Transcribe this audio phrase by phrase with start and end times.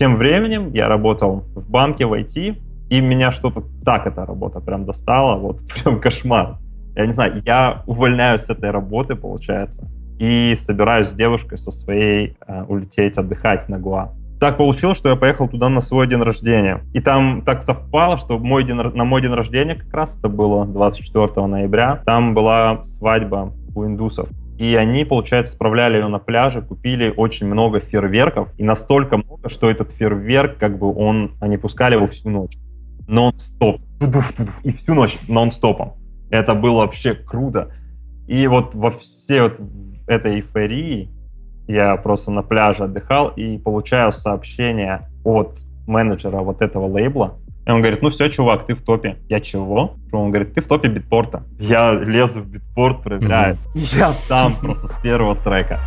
[0.00, 2.56] тем временем я работал в банке в IT,
[2.88, 6.56] и меня что-то так эта работа прям достала, вот прям кошмар.
[6.96, 9.86] Я не знаю, я увольняюсь с этой работы, получается,
[10.18, 14.12] и собираюсь с девушкой со своей э, улететь отдыхать на Гуа.
[14.40, 16.80] Так получилось, что я поехал туда на свой день рождения.
[16.94, 20.64] И там так совпало, что мой день, на мой день рождения как раз это было
[20.64, 22.00] 24 ноября.
[22.06, 24.30] Там была свадьба у индусов.
[24.60, 28.50] И они, получается, справляли ее на пляже, купили очень много фейерверков.
[28.58, 32.58] И настолько много, что этот фейерверк, как бы он, они пускали его всю ночь.
[33.08, 33.80] Нон-стоп.
[34.62, 35.94] И всю ночь нон-стопом.
[36.28, 37.72] Это было вообще круто.
[38.28, 39.54] И вот во всей вот
[40.06, 41.08] этой эйфории
[41.66, 47.38] я просто на пляже отдыхал и получаю сообщение от менеджера вот этого лейбла.
[47.66, 49.18] И он говорит, ну все, чувак, ты в топе.
[49.28, 49.96] Я чего?
[50.12, 51.44] Он говорит, ты в топе битпорта.
[51.58, 53.56] Я лезу в битпорт, проверяю.
[53.74, 53.98] Mm-hmm.
[53.98, 55.80] Я там просто с первого трека.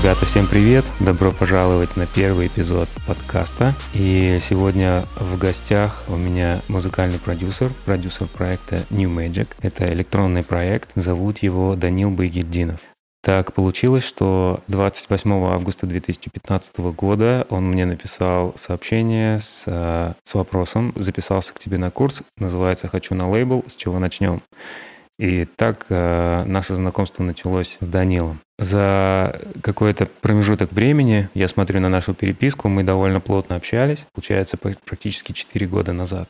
[0.00, 0.84] Ребята, всем привет!
[1.00, 3.74] Добро пожаловать на первый эпизод подкаста.
[3.94, 9.48] И сегодня в гостях у меня музыкальный продюсер, продюсер проекта New Magic.
[9.60, 12.78] Это электронный проект, зовут его Данил Байгельдинов.
[13.24, 21.52] Так получилось, что 28 августа 2015 года он мне написал сообщение с, с вопросом, записался
[21.52, 24.42] к тебе на курс, называется «Хочу на лейбл, с чего начнем?»
[25.18, 28.40] И так э, наше знакомство началось с Данилом.
[28.58, 35.32] За какой-то промежуток времени, я смотрю на нашу переписку, мы довольно плотно общались, получается, практически
[35.32, 36.28] 4 года назад.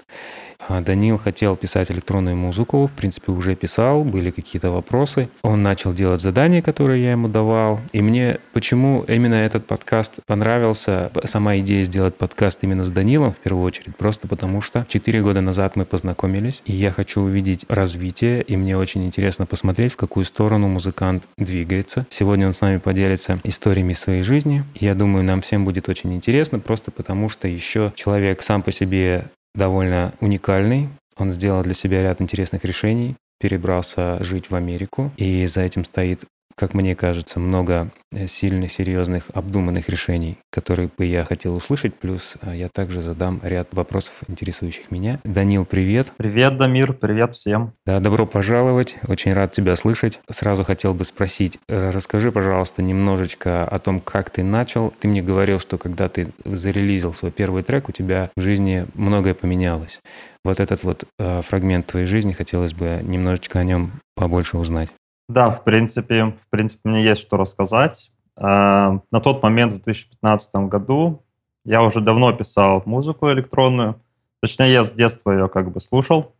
[0.61, 5.29] А, Данил хотел писать электронную музыку, в принципе, уже писал, были какие-то вопросы.
[5.43, 7.81] Он начал делать задания, которые я ему давал.
[7.93, 13.39] И мне почему именно этот подкаст понравился, сама идея сделать подкаст именно с Данилом в
[13.39, 18.43] первую очередь, просто потому что 4 года назад мы познакомились, и я хочу увидеть развитие,
[18.43, 22.05] и мне очень интересно посмотреть, в какую сторону музыкант двигается.
[22.19, 24.65] Сегодня он с нами поделится историями своей жизни.
[24.75, 29.27] Я думаю, нам всем будет очень интересно, просто потому что еще человек сам по себе
[29.55, 30.89] довольно уникальный.
[31.17, 36.25] Он сделал для себя ряд интересных решений, перебрался жить в Америку, и за этим стоит
[36.59, 41.95] как мне кажется, много э, сильных, серьезных, обдуманных решений, которые бы я хотел услышать.
[41.95, 45.21] Плюс э, я также задам ряд вопросов, интересующих меня.
[45.25, 46.09] Данил, привет.
[46.17, 47.75] Привет, Дамир, привет всем.
[47.87, 48.97] Да, добро пожаловать.
[49.07, 50.21] Очень рад тебя слышать.
[50.29, 54.93] Сразу хотел бы спросить, э, расскажи, пожалуйста, немножечко о том, как ты начал.
[54.99, 59.35] Ты мне говорил, что когда ты зарелизил свой первый трек, у тебя в жизни многое
[59.35, 60.01] поменялось.
[60.45, 64.89] Вот этот вот фрагмент твоей жизни хотелось бы немножечко о нем побольше узнать.
[65.29, 68.11] Да, в принципе, в принципе, мне есть что рассказать.
[68.37, 71.23] А, на тот момент, в 2015 году,
[71.65, 74.01] я уже давно писал музыку электронную.
[74.41, 76.33] Точнее, я с детства ее как бы слушал.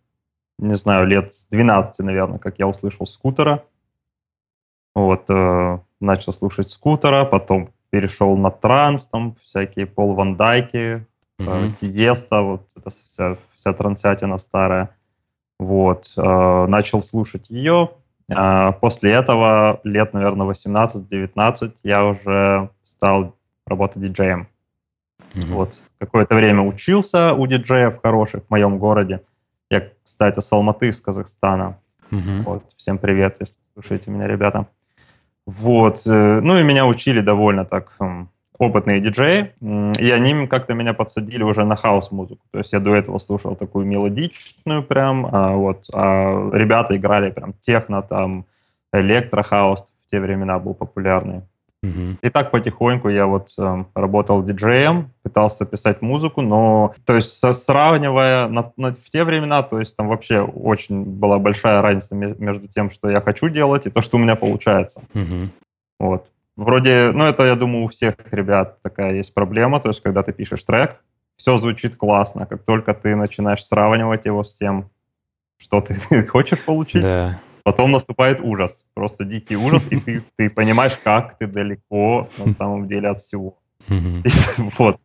[0.59, 3.65] Не знаю, лет с 12, наверное, как я услышал скутера.
[4.95, 11.07] Вот, э, начал слушать скутера, потом перешел на транс, там всякие Пол Ван Дайки,
[11.39, 11.75] mm-hmm.
[11.75, 14.97] Тиеста, вот эта вся, вся трансятина старая.
[15.59, 17.91] Вот, э, начал слушать ее,
[18.29, 23.35] после этого, лет, наверное, 18-19, я уже стал
[23.67, 24.49] работать диджеем.
[25.35, 25.55] Mm-hmm.
[25.55, 25.83] Вот.
[25.99, 29.23] Какое-то время учился у диджеев хороших в моем городе.
[29.71, 31.79] Я, кстати, с Алматы, из Казахстана.
[32.11, 32.43] Mm-hmm.
[32.43, 32.65] Вот.
[32.77, 34.67] Всем привет, если слушаете меня, ребята.
[35.47, 36.03] Вот.
[36.07, 37.93] Э, ну и меня учили довольно так
[38.59, 42.43] опытные диджеи, и они как-то меня подсадили уже на хаос-музыку.
[42.51, 47.55] То есть я до этого слушал такую мелодичную прям, а, вот, а ребята играли прям
[47.61, 48.47] техно, там,
[48.93, 51.43] электрохаус в те времена был популярный.
[51.85, 52.17] Mm-hmm.
[52.23, 58.49] И так потихоньку я вот э, работал диджеем, пытался писать музыку, но, то есть, сравнивая
[58.49, 62.91] на, на, в те времена, то есть, там вообще очень была большая разница между тем,
[62.91, 65.03] что я хочу делать, и то, что у меня получается.
[65.15, 65.49] Mm-hmm.
[66.01, 66.27] Вот.
[66.59, 70.33] Вроде, ну это, я думаю, у всех ребят такая есть проблема, то есть когда ты
[70.33, 71.01] пишешь трек,
[71.37, 74.91] все звучит классно, как только ты начинаешь сравнивать его с тем,
[75.57, 75.95] что ты
[76.27, 77.41] хочешь получить, да.
[77.63, 82.89] потом наступает ужас, просто дикий ужас, и ты, ты понимаешь, как ты далеко на самом
[82.89, 83.57] деле от всего.
[84.79, 85.01] Вот.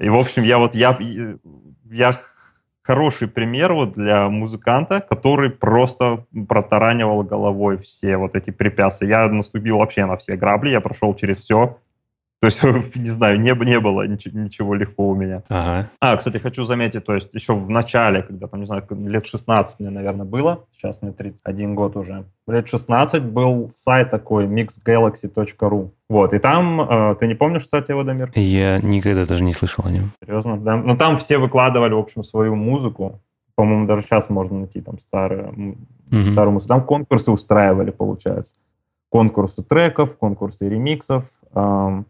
[0.00, 0.96] И, в общем, я вот, я,
[1.90, 2.20] я
[2.84, 9.08] хороший пример вот для музыканта, который просто протаранивал головой все вот эти препятствия.
[9.08, 11.78] Я наступил вообще на все грабли, я прошел через все,
[12.40, 12.62] То есть,
[12.96, 15.42] не знаю, не, не было ничего, ничего легко у меня.
[15.48, 15.90] Ага.
[16.00, 19.80] А, кстати, хочу заметить, то есть еще в начале, когда там, не знаю, лет 16
[19.80, 25.90] мне, наверное, было, сейчас мне 31 год уже, лет 16 был сайт такой mixgalaxy.ru.
[26.08, 28.30] Вот, и там, э, ты не помнишь, кстати, Водомир?
[28.34, 30.12] Я никогда даже не слышал о нем.
[30.22, 30.76] Серьезно, да?
[30.76, 33.20] Ну, там все выкладывали, в общем, свою музыку.
[33.56, 35.54] По-моему, даже сейчас можно найти там старые,
[36.10, 36.32] mm-hmm.
[36.32, 36.68] старую музыку.
[36.68, 38.56] Там конкурсы устраивали, получается.
[39.10, 41.40] Конкурсы треков, конкурсы ремиксов.
[41.54, 42.06] Эм,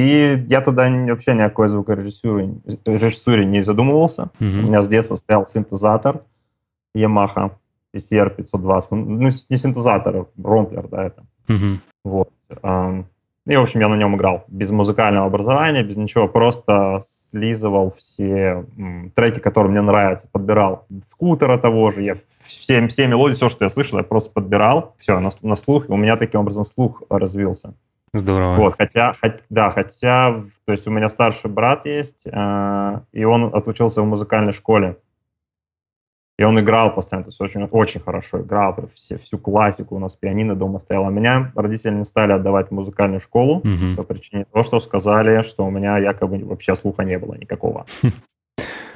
[0.00, 2.54] и я тогда вообще ни о какой звукорежиссуре
[2.84, 4.30] режиссуре не задумывался.
[4.40, 4.58] Mm-hmm.
[4.60, 6.22] У меня с детства стоял синтезатор
[6.96, 7.52] Yamaha
[7.94, 8.90] PCR 520.
[8.92, 11.24] Ну, не синтезатор, а ромплер, да, это.
[11.48, 11.78] Mm-hmm.
[12.04, 12.30] Вот.
[13.46, 14.44] И, в общем, я на нем играл.
[14.48, 16.28] Без музыкального образования, без ничего.
[16.28, 18.64] Просто слизывал все
[19.14, 20.28] треки, которые мне нравятся.
[20.30, 22.02] Подбирал скутера того же.
[22.02, 24.94] Я все, все мелодии, все, что я слышал, я просто подбирал.
[24.98, 25.88] Все, на, на слух.
[25.88, 27.74] И у меня таким образом слух развился.
[28.12, 28.56] Здорово.
[28.56, 33.54] Вот, хотя, хоть, да, хотя, то есть у меня старший брат есть, э, и он
[33.54, 34.96] отучился в музыкальной школе.
[36.36, 40.16] И он играл постоянно, то есть очень, очень хорошо играл, все, всю классику у нас
[40.16, 41.08] пианино дома стояло.
[41.08, 43.96] А меня родители не стали отдавать в музыкальную школу mm-hmm.
[43.96, 47.84] по причине того, что сказали, что у меня якобы вообще слуха не было никакого.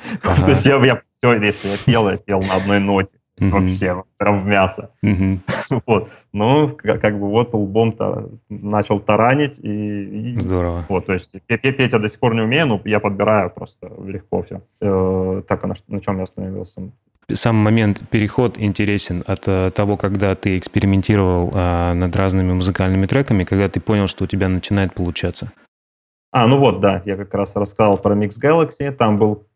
[0.23, 3.15] То есть я все, если я пел, я пел на одной ноте.
[3.41, 3.51] Mm-hmm.
[3.51, 4.91] Вообще, прям в мясо.
[5.05, 5.39] Mm-hmm.
[5.87, 6.09] вот.
[6.33, 9.59] Ну, как, как бы вот лбом-то начал таранить.
[9.59, 10.85] И, Здорово.
[10.89, 14.43] Вот, то есть петь я до сих пор не умею, но я подбираю просто легко
[14.43, 14.63] все.
[14.81, 16.83] Э, так, на, на чем я остановился?
[17.33, 23.45] Сам момент, переход интересен от э, того, когда ты экспериментировал э, над разными музыкальными треками,
[23.45, 25.51] когда ты понял, что у тебя начинает получаться.
[26.31, 28.93] А, ну вот, да, я как раз рассказал про Mix Galaxy.
[28.93, 29.47] Там был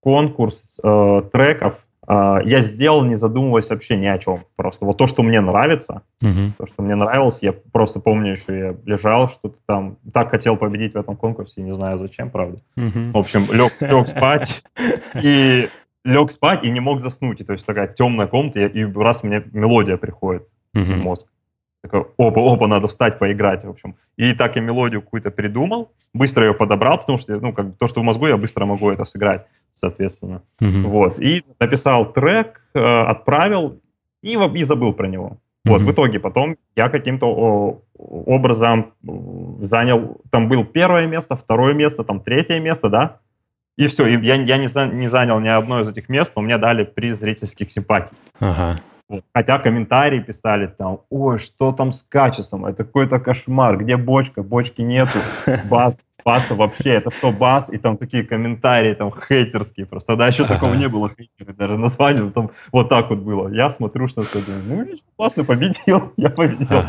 [0.00, 4.44] конкурс э, треков я сделал, не задумываясь вообще ни о чем.
[4.56, 6.50] Просто вот то, что мне нравится, uh-huh.
[6.58, 10.94] то, что мне нравилось, я просто помню, еще я лежал, что-то там, так хотел победить
[10.94, 12.58] в этом конкурсе, не знаю зачем, правда.
[12.76, 13.12] Uh-huh.
[13.12, 14.64] В общем, лег, лег спать
[15.22, 15.68] и
[16.04, 17.40] лег спать и не мог заснуть.
[17.40, 20.82] И, то есть такая темная комната, и раз мне мелодия приходит uh-huh.
[20.82, 21.28] в мозг.
[21.82, 23.96] Такой, опа, опа, надо встать, поиграть, в общем.
[24.16, 28.00] И так я мелодию какую-то придумал, быстро ее подобрал, потому что, ну, как то, что
[28.00, 30.42] в мозгу, я быстро могу это сыграть, соответственно.
[30.60, 30.82] Mm-hmm.
[30.82, 31.20] Вот.
[31.20, 33.80] И написал трек, э, отправил
[34.22, 35.38] и, и забыл про него.
[35.64, 35.70] Mm-hmm.
[35.70, 38.94] Вот, в итоге потом я каким-то образом
[39.60, 43.20] занял, там был первое место, второе место, там третье место, да,
[43.76, 46.42] и все, и я, я не, за, не занял ни одно из этих мест, но
[46.42, 48.16] мне дали приз зрительских симпатий.
[48.38, 48.80] Ага.
[49.34, 54.82] Хотя комментарии писали там, ой, что там с качеством, это какой-то кошмар, где бочка, бочки
[54.82, 55.18] нету,
[55.68, 57.70] бас, баса вообще, это что, бас?
[57.70, 60.08] И там такие комментарии там хейтерские просто.
[60.08, 63.48] Тогда еще такого не было хейтеры, даже название там вот так вот было.
[63.48, 64.22] Я смотрю, что
[64.66, 64.86] ну,
[65.16, 66.82] классно, победил, я победил.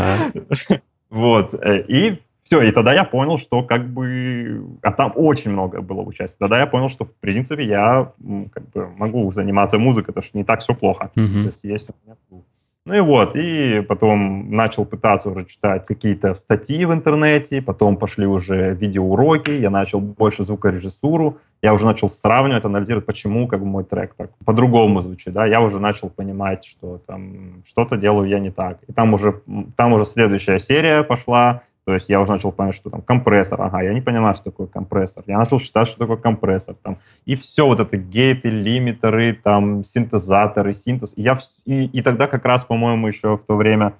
[1.09, 4.65] Вот, э, и все, и тогда я понял, что как бы...
[4.81, 6.37] А там очень много было участия.
[6.39, 8.11] Тогда я понял, что в принципе я
[8.53, 11.09] как бы могу заниматься музыкой, потому что не так все плохо.
[11.15, 11.41] Mm-hmm.
[11.41, 12.43] То есть есть у меня
[12.85, 18.25] ну и вот, и потом начал пытаться уже читать какие-то статьи в интернете, потом пошли
[18.25, 23.85] уже видеоуроки, я начал больше звукорежиссуру, я уже начал сравнивать, анализировать, почему как бы мой
[23.85, 28.51] трек так по-другому звучит, да, я уже начал понимать, что там что-то делаю я не
[28.51, 28.79] так.
[28.89, 29.41] И там уже,
[29.77, 33.81] там уже следующая серия пошла, то есть я уже начал понимать, что там компрессор, ага,
[33.81, 35.23] я не понимаю, что такое компрессор.
[35.27, 36.75] Я начал считать, что такое компрессор.
[36.81, 41.13] Там, и все вот это гейты, лимитеры, там, синтезаторы, синтез.
[41.17, 43.93] И, я, и, и тогда как раз, по-моему, еще в то время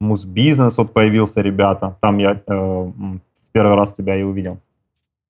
[0.00, 1.96] муз-бизнес вот появился, ребята.
[2.00, 3.20] Там я э, в
[3.52, 4.58] первый раз тебя и увидел.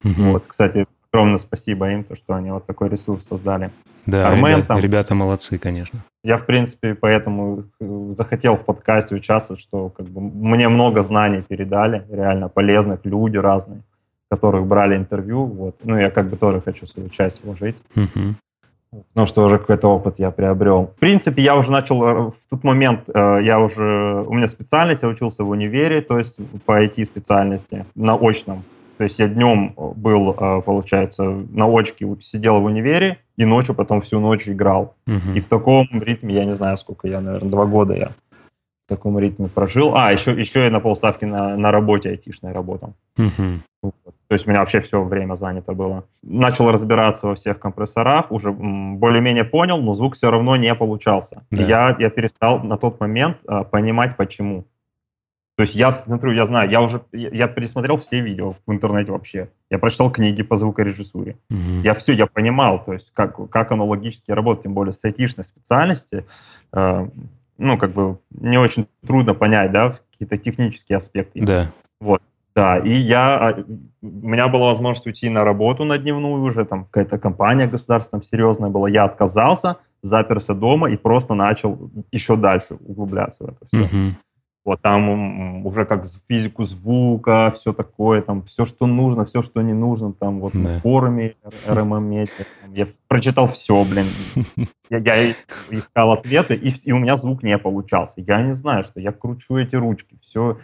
[0.05, 0.33] Mm-hmm.
[0.33, 3.71] Вот, кстати, огромное спасибо им, то, что они вот такой ресурс создали.
[4.07, 6.01] Да, Армен, ребят, там, ребята молодцы, конечно.
[6.25, 11.43] Я, в принципе, поэтому э, захотел в подкасте участвовать, что как бы, мне много знаний
[11.43, 13.83] передали, реально полезных, люди разные,
[14.31, 15.45] которых брали интервью.
[15.45, 15.77] Вот.
[15.85, 17.77] Ну, я как бы тоже хочу свою часть вложить.
[17.95, 18.35] Uh-huh.
[19.15, 20.93] Ну, что уже какой-то опыт я приобрел.
[20.97, 25.03] В принципе, я уже начал, э, в тот момент э, я уже, у меня специальность,
[25.03, 28.65] я учился в универе, то есть по IT-специальности, на очном.
[28.99, 33.75] То есть я днем э, был, э, получается, на очке сидел в универе, и ночью
[33.75, 34.97] потом всю ночь играл.
[35.07, 35.37] Uh-huh.
[35.37, 39.19] И в таком ритме, я не знаю, сколько я, наверное, два года я в таком
[39.19, 39.95] ритме прожил.
[39.95, 42.95] А, еще, еще я на полставки на, на работе айтишной работал.
[43.17, 43.61] Uh-huh.
[43.83, 46.05] То есть у меня вообще все время занято было.
[46.23, 51.45] Начал разбираться во всех компрессорах, уже более-менее понял, но звук все равно не получался.
[51.53, 51.63] Да.
[51.63, 54.65] Я, я перестал на тот момент а, понимать, почему.
[55.59, 59.51] То есть я смотрю, я знаю, я уже, я, пересмотрел все видео в интернете вообще.
[59.71, 61.37] Я прочитал книги по звукорежиссуре.
[61.51, 61.81] Mm-hmm.
[61.83, 65.43] Я все, я понимал, то есть как, как оно логически работает, тем более с айтишной
[65.43, 66.25] специальности.
[66.73, 67.09] Э,
[67.59, 71.41] ну, как бы не очень трудно понять, да, какие-то технические аспекты.
[71.41, 71.73] Да.
[71.99, 72.23] Вот.
[72.55, 73.65] Да, и я, а,
[74.01, 78.71] у меня была возможность уйти на работу на дневную уже, там какая-то компания государственная серьезная
[78.71, 83.83] была, я отказался, заперся дома и просто начал еще дальше углубляться в это все.
[83.87, 84.13] Uh-huh.
[84.69, 89.73] Вот там уже как физику звука, все такое, там все, что нужно, все, что не
[89.73, 90.75] нужно, там вот да.
[90.75, 92.27] в форуме РММ,
[92.75, 94.05] я прочитал все, блин.
[94.91, 95.33] Я, я
[95.71, 98.15] искал ответы, и, и у меня звук не получался.
[98.19, 100.59] Я не знаю, что я кручу эти ручки, все,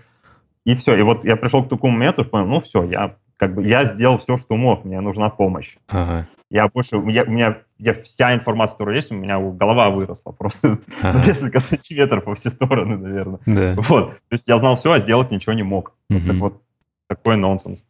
[0.66, 0.96] и все.
[0.96, 4.18] И вот я пришел к такому моменту, понял, ну все, я как бы я сделал
[4.18, 5.78] все, что мог, мне нужна помощь.
[5.88, 6.28] Ага.
[6.50, 10.78] Я больше, я, у меня я, вся информация, которая есть, у меня голова выросла просто
[11.02, 11.18] ага.
[11.18, 13.40] на несколько сантиметров во все стороны, наверное.
[13.46, 13.74] Да.
[13.76, 14.10] Вот.
[14.10, 15.92] То есть я знал все, а сделать ничего не мог.
[16.10, 16.18] Угу.
[16.18, 16.62] Вот, так вот
[17.08, 17.84] такой нонсенс.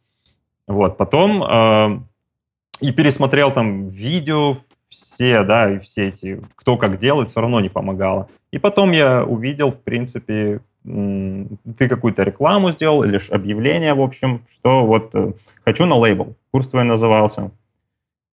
[0.67, 0.97] Вот.
[0.97, 1.99] Потом э,
[2.81, 4.57] и пересмотрел там видео,
[4.89, 8.29] все, да, и все эти, кто как делает, все равно не помогало.
[8.51, 14.85] И потом я увидел, в принципе, ты какую-то рекламу сделал или объявление, в общем, что
[14.85, 16.35] вот э, хочу на лейбл.
[16.51, 17.51] Курс твой назывался.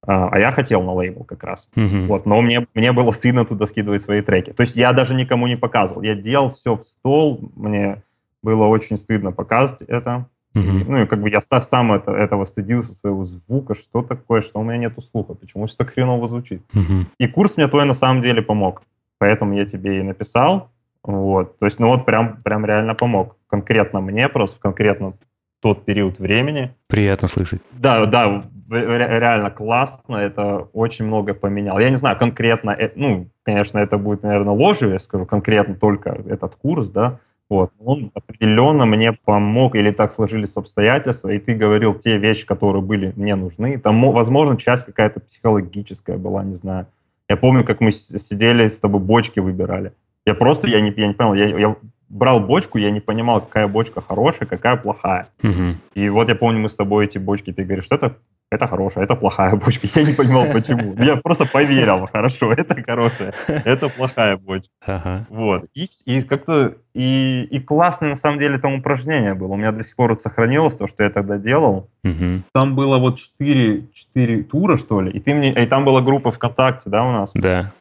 [0.07, 1.69] А, а я хотел на лейбл как раз.
[1.77, 2.07] Uh-huh.
[2.07, 4.53] Вот, но мне, мне было стыдно туда скидывать свои треки.
[4.53, 6.03] То есть я даже никому не показывал.
[6.03, 8.03] Я делал все в стол, мне
[8.43, 10.27] было очень стыдно показывать это.
[10.55, 10.85] Uh-huh.
[10.87, 14.65] Ну и как бы я сам это, этого стыдился, своего звука, что такое, что у
[14.65, 16.63] меня нету слуха, почему все так хреново звучит.
[16.75, 17.07] Uh-huh.
[17.19, 18.83] И курс мне твой на самом деле помог.
[19.19, 20.71] Поэтому я тебе и написал.
[21.05, 21.59] Вот.
[21.59, 23.37] То есть, ну вот прям, прям реально помог.
[23.47, 25.15] Конкретно мне, просто конкретно
[25.61, 26.75] тот период времени.
[26.89, 27.63] Приятно слышать.
[27.71, 31.79] Да, да, реально классно, это очень много поменял.
[31.79, 36.11] Я не знаю, конкретно, э, ну, конечно, это будет, наверное, ложью, я скажу конкретно только
[36.29, 37.19] этот курс, да,
[37.53, 42.81] вот, он определенно мне помог, или так сложились обстоятельства, и ты говорил те вещи, которые
[42.81, 43.79] были мне нужны.
[43.79, 46.87] Там, возможно, часть какая-то психологическая была, не знаю.
[47.29, 49.93] Я помню, как мы сидели с тобой бочки выбирали.
[50.25, 51.77] Я просто, я не, я не понял, я, я
[52.09, 55.29] брал бочку, я не понимал, какая бочка хорошая, какая плохая.
[55.43, 55.77] Угу.
[55.95, 58.17] И вот я помню, мы с тобой эти бочки, ты говоришь, что это,
[58.53, 59.87] это хорошая, это плохая бочка.
[59.95, 60.95] Я не понимал, почему.
[61.03, 64.69] Я просто поверил, хорошо, это хорошая, это плохая бочка.
[64.87, 65.27] Ага.
[65.31, 65.65] Вот.
[65.75, 69.53] И, и как-то, и, и классное на самом деле там упражнение было.
[69.53, 71.89] У меня до сих пор вот сохранилось то, что я тогда делал.
[72.05, 72.43] Угу.
[72.53, 76.31] Там было вот 4, 4 тура, что ли, и ты мне, и там была группа
[76.31, 77.31] ВКонтакте, да, у нас?
[77.35, 77.73] Да.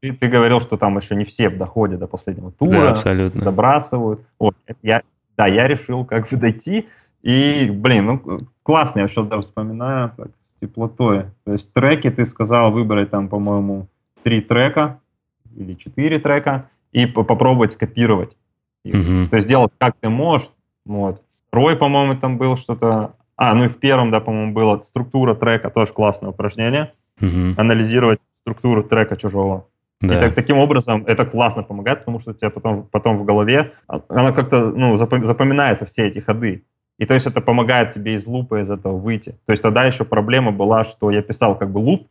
[0.00, 3.40] Ты, ты говорил, что там еще не все доходят до последнего тура, да, абсолютно.
[3.40, 4.20] забрасывают.
[4.38, 5.02] Вот, я,
[5.36, 6.86] да, я решил как бы дойти,
[7.22, 11.24] и, блин, ну, классно, я сейчас даже вспоминаю так, с теплотой.
[11.44, 13.88] То есть треки ты сказал выбрать там, по-моему,
[14.22, 15.00] три трека
[15.56, 18.36] или четыре трека и попробовать скопировать.
[18.84, 19.30] Их.
[19.30, 20.50] То есть делать как ты можешь.
[20.84, 21.22] Вот.
[21.52, 23.14] Рой, по-моему, там был что-то...
[23.36, 26.92] А, ну и в первом, да, по-моему, было структура трека, тоже классное упражнение.
[27.20, 27.54] Угу.
[27.56, 29.66] Анализировать структуру трека чужого.
[30.00, 30.16] Да.
[30.16, 33.72] И так, таким образом это классно помогает, потому что у тебя потом, потом в голове,
[33.88, 36.64] а, она как-то ну, запоминается все эти ходы.
[36.98, 39.36] И то есть это помогает тебе из лупа из этого выйти.
[39.46, 42.08] То есть тогда еще проблема была, что я писал как бы луп,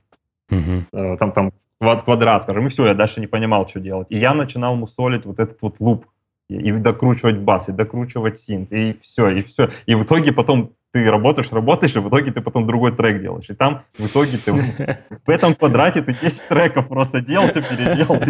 [0.49, 1.17] угу.
[1.17, 4.07] там, там квадрат, скажем, и все, я дальше не понимал, что делать.
[4.09, 6.05] И я начинал мусолить вот этот вот луп,
[6.49, 9.69] и, и докручивать бас, и докручивать синт, и все, и все.
[9.85, 13.49] И в итоге потом ты работаешь, работаешь, и в итоге ты потом другой трек делаешь.
[13.49, 14.53] И там в итоге ты
[15.25, 18.21] в этом квадрате ты 10 треков просто делал, все переделал.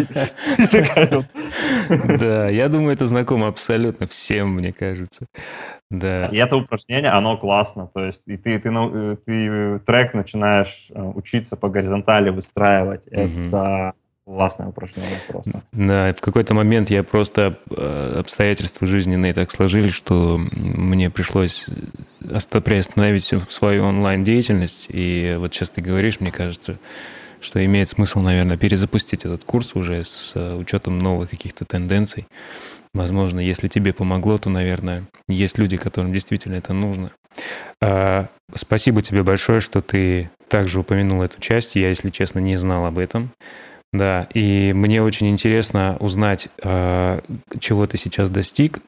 [2.18, 5.26] Да, я думаю, это знакомо абсолютно всем, мне кажется.
[5.90, 6.26] Да.
[6.26, 7.88] И это упражнение, оно классно.
[7.94, 13.06] То есть и ты, ты, э, ты трек начинаешь э, учиться по горизонтали выстраивать.
[13.06, 15.62] Это классное упражнение просто.
[15.72, 21.66] Да, в какой-то момент я просто э, обстоятельства жизненные так сложились, что мне пришлось
[22.20, 24.88] приостановить всю свою онлайн-деятельность.
[24.90, 26.78] И вот сейчас ты говоришь, мне кажется,
[27.40, 32.26] что имеет смысл, наверное, перезапустить этот курс уже с учетом новых каких-то тенденций.
[32.94, 37.10] Возможно, если тебе помогло, то, наверное, есть люди, которым действительно это нужно.
[37.80, 41.76] А, спасибо тебе большое, что ты также упомянул эту часть.
[41.76, 43.30] Я, если честно, не знал об этом.
[43.92, 47.22] Да, и мне очень интересно узнать, а,
[47.58, 48.80] чего ты сейчас достиг,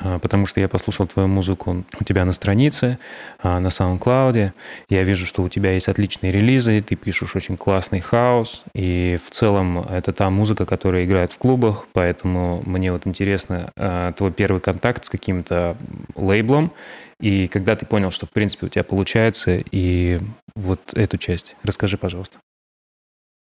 [0.00, 2.98] потому что я послушал твою музыку у тебя на странице,
[3.42, 4.52] а, на SoundCloud.
[4.88, 9.30] Я вижу, что у тебя есть отличные релизы, ты пишешь очень классный хаос, и в
[9.30, 13.70] целом это та музыка, которая играет в клубах, поэтому мне вот интересно
[14.16, 15.76] твой первый контакт с каким-то
[16.14, 16.72] лейблом,
[17.20, 20.20] и когда ты понял, что в принципе у тебя получается, и
[20.54, 21.56] вот эту часть.
[21.62, 22.38] Расскажи, пожалуйста.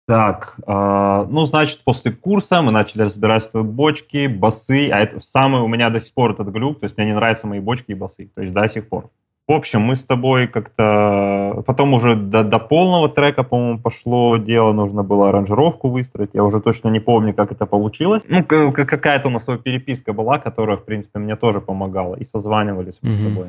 [0.07, 5.63] Так, э, ну, значит, после курса мы начали разбирать свои бочки, басы, а это самый
[5.63, 7.95] у меня до сих пор этот глюк, то есть мне не нравятся мои бочки и
[7.95, 9.11] басы, то есть до сих пор.
[9.49, 11.63] В общем, мы с тобой как-то...
[11.67, 16.61] Потом уже до, до полного трека, по-моему, пошло дело, нужно было аранжировку выстроить, я уже
[16.61, 18.25] точно не помню, как это получилось.
[18.29, 23.11] Ну, какая-то у нас переписка была, которая, в принципе, мне тоже помогала, и созванивались мы
[23.11, 23.13] mm-hmm.
[23.13, 23.47] с тобой.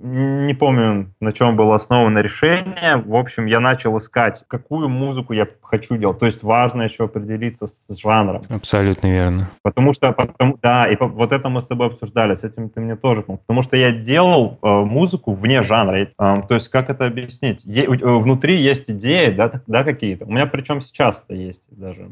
[0.00, 3.02] Не помню, на чем было основано решение.
[3.04, 6.20] В общем, я начал искать, какую музыку я хочу делать.
[6.20, 8.40] То есть важно еще определиться с жанром.
[8.48, 9.50] Абсолютно верно.
[9.62, 12.94] Потому что, потому, да, и вот это мы с тобой обсуждали, с этим ты мне
[12.94, 13.40] тоже помог.
[13.40, 15.96] Потому что я делал э, музыку вне жанра.
[15.96, 17.64] Э, то есть, как это объяснить?
[17.64, 20.26] Е, э, внутри есть идеи, да, да какие-то.
[20.26, 22.08] У меня причем сейчас-то есть даже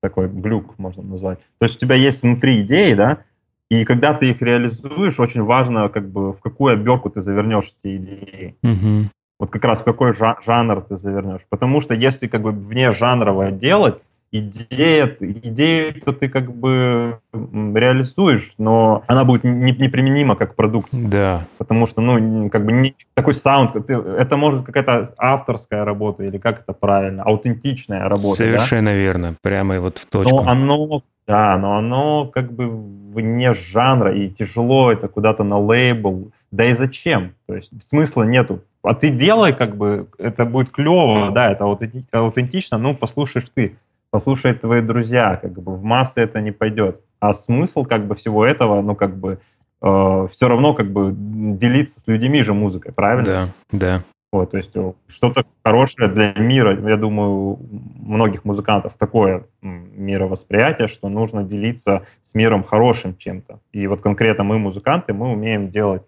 [0.00, 1.38] такой глюк, можно назвать.
[1.58, 3.18] То есть у тебя есть внутри идеи, да,
[3.70, 7.96] и когда ты их реализуешь, очень важно, как бы, в какую оберку ты завернешь эти
[7.96, 8.56] идеи.
[8.62, 9.10] Угу.
[9.40, 11.42] Вот как раз в какой жанр ты завернешь.
[11.48, 13.98] Потому что если как бы вне жанровое делать,
[14.32, 20.88] идея, идею то ты как бы реализуешь, но она будет не, неприменима как продукт.
[20.92, 21.46] Да.
[21.56, 26.38] Потому что, ну, как бы не такой саунд, ты, это может какая-то авторская работа или
[26.38, 28.36] как это правильно, аутентичная работа.
[28.36, 28.96] Совершенно да?
[28.96, 30.42] верно, прямо вот в точку.
[30.42, 36.32] Но оно, да, но оно как бы вне жанра, и тяжело это куда-то на лейбл.
[36.50, 37.34] Да и зачем?
[37.46, 38.60] То есть смысла нету.
[38.82, 41.64] А ты делай, как бы, это будет клево, да, это
[42.12, 43.76] аутентично, ну, послушаешь ты
[44.10, 47.00] послушают твои друзья, как бы в массы это не пойдет.
[47.20, 49.38] А смысл как бы всего этого, ну как бы
[49.82, 53.24] э, все равно как бы делиться с людьми же музыкой, правильно?
[53.24, 54.02] Да, да.
[54.30, 57.58] Вот, то есть э, что-то хорошее для мира, я думаю,
[57.96, 63.60] многих музыкантов такое мировосприятие, что нужно делиться с миром хорошим чем-то.
[63.72, 66.02] И вот конкретно мы, музыканты, мы умеем делать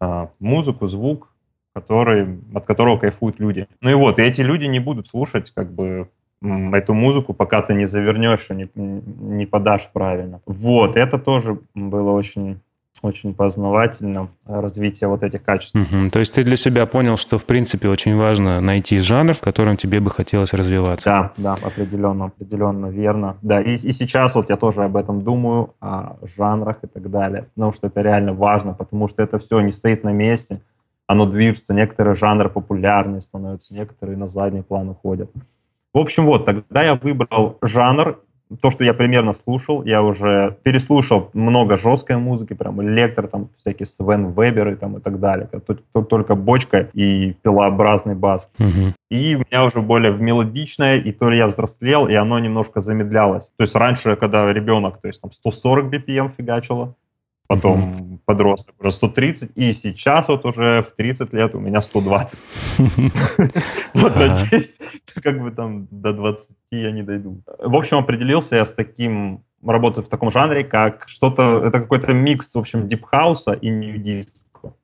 [0.00, 1.28] э, музыку, звук,
[1.74, 3.68] который, от которого кайфуют люди.
[3.82, 6.08] Ну и вот, и эти люди не будут слушать как бы
[6.40, 10.40] эту музыку, пока ты не завернешь и не, не подашь правильно.
[10.46, 12.60] Вот, это тоже было очень
[13.02, 15.74] очень познавательно развитие вот этих качеств.
[15.74, 16.10] Угу.
[16.10, 19.76] То есть ты для себя понял, что в принципе очень важно найти жанр, в котором
[19.76, 21.08] тебе бы хотелось развиваться.
[21.08, 23.36] Да, да, определенно, определенно верно.
[23.42, 27.46] Да, и, и сейчас вот я тоже об этом думаю, о жанрах и так далее,
[27.54, 30.60] потому что это реально важно, потому что это все не стоит на месте,
[31.06, 35.30] оно движется, некоторые жанры популярнее становятся, некоторые на задний план уходят.
[35.94, 38.20] В общем, вот, тогда я выбрал жанр,
[38.60, 43.86] то, что я примерно слушал, я уже переслушал много жесткой музыки, прям электро, там всякие
[43.86, 45.48] Свен Веберы там и так далее.
[45.66, 48.50] Тут только бочка и пилообразный бас.
[48.58, 48.94] Угу.
[49.10, 53.48] И у меня уже более мелодичное, и то ли я взрослел, и оно немножко замедлялось.
[53.56, 56.94] То есть раньше, когда ребенок, то есть там 140 BPM фигачило,
[57.48, 58.18] потом mm-hmm.
[58.26, 62.38] подросток уже 130, и сейчас вот уже в 30 лет у меня 120.
[63.94, 64.76] Вот, надеюсь,
[65.22, 67.40] как бы там до 20 я не дойду.
[67.58, 72.54] В общем, определился я с таким, работать в таком жанре, как что-то, это какой-то микс,
[72.54, 74.74] в общем, дипхауса и нью-диско.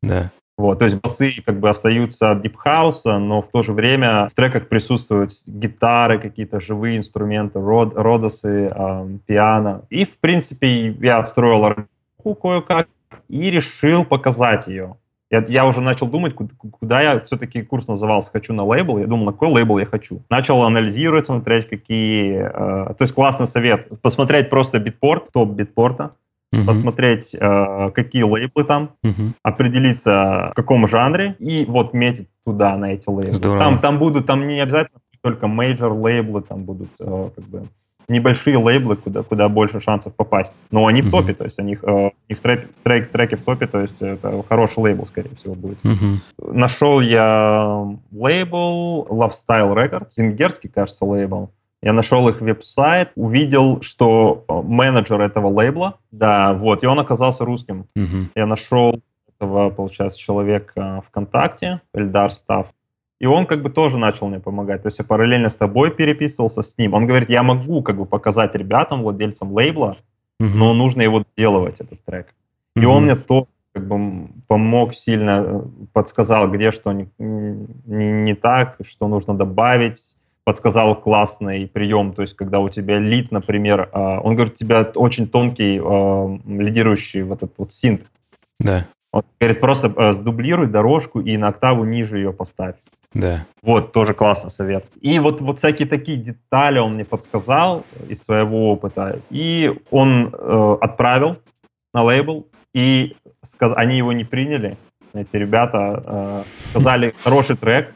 [0.00, 0.30] Да.
[0.56, 4.34] Вот, то есть басы как бы остаются от дипхауса, но в то же время в
[4.34, 9.82] треках присутствуют гитары, какие-то живые инструменты, род, родосы, э, piano.
[9.90, 11.74] И, в принципе, я отстроил
[12.22, 12.88] кое-как
[13.28, 14.96] и решил показать ее.
[15.30, 18.98] Я, я уже начал думать, куда, куда я все-таки курс назывался «Хочу на лейбл».
[18.98, 20.20] Я думал, на какой лейбл я хочу.
[20.28, 22.34] Начал анализировать, смотреть, какие...
[22.34, 23.88] Э, то есть классный совет.
[24.02, 26.10] Посмотреть просто Beatport, топ Beatport а,
[26.54, 26.66] uh-huh.
[26.66, 29.32] посмотреть, э, какие лейблы там, uh-huh.
[29.42, 33.32] определиться, в каком жанре, и вот метить туда, на эти лейблы.
[33.32, 33.58] Здорово.
[33.58, 37.62] Там, там будут, там не обязательно только major лейблы, там будут э, как бы
[38.12, 40.54] небольшие лейблы, куда, куда больше шансов попасть.
[40.70, 43.66] Но они в топе, то есть у них, э, их трек, трек, треки в топе,
[43.66, 45.78] то есть это хороший лейбл, скорее всего, будет.
[46.38, 51.50] Нашел я лейбл Lifestyle Records, венгерский, кажется, лейбл.
[51.82, 57.44] Я нашел их веб-сайт, увидел, что э, менеджер этого лейбла, да, вот, и он оказался
[57.44, 57.86] русским.
[57.98, 58.26] Uh-huh.
[58.36, 59.00] Я нашел
[59.42, 62.68] этого, получается, человека ВКонтакте, Эльдар Став.
[63.22, 64.82] И он как бы тоже начал мне помогать.
[64.82, 66.92] То есть я параллельно с тобой переписывался с ним.
[66.92, 69.96] Он говорит, я могу как бы показать ребятам, владельцам лейбла,
[70.40, 70.50] mm-hmm.
[70.54, 72.26] но нужно его делать, этот трек.
[72.76, 72.82] Mm-hmm.
[72.82, 75.60] И он мне то как бы помог сильно, э,
[75.92, 82.34] подсказал, где что не, не, не так, что нужно добавить, подсказал классный прием, то есть
[82.34, 87.44] когда у тебя лид, например, э, он говорит, у тебя очень тонкий э, лидирующий вот
[87.44, 88.02] этот вот синт.
[88.58, 88.84] Да.
[89.12, 92.74] Он говорит, просто сдублируй дорожку и на октаву ниже ее поставь.
[93.14, 93.44] Да.
[93.62, 94.86] Вот, тоже классный совет.
[95.00, 99.20] И вот, вот всякие такие детали он мне подсказал из своего опыта.
[99.30, 101.36] И он э, отправил
[101.92, 103.72] на лейбл, и сказ...
[103.76, 104.76] они его не приняли.
[105.14, 107.92] Эти ребята э, сказали, хороший трек,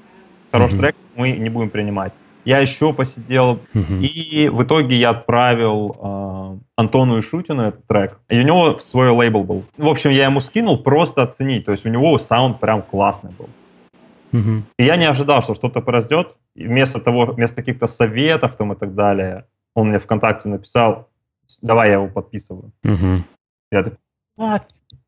[0.53, 0.81] хороший mm-hmm.
[0.81, 2.13] трек, мы не будем принимать.
[2.45, 4.01] Я еще посидел, mm-hmm.
[4.03, 8.21] и в итоге я отправил э, Антону Ишутину этот трек.
[8.29, 9.65] И у него свой лейбл был.
[9.77, 11.65] В общем, я ему скинул просто оценить.
[11.65, 13.49] То есть у него саунд прям классный был.
[14.33, 14.63] Угу.
[14.79, 16.37] И я не ожидал, что что-то произойдет.
[16.55, 21.09] И вместо того, вместо каких-то советов там и так далее, он мне ВКонтакте написал,
[21.63, 22.73] давай я его подписываю.
[22.85, 23.25] Угу.
[23.73, 23.99] Я такой,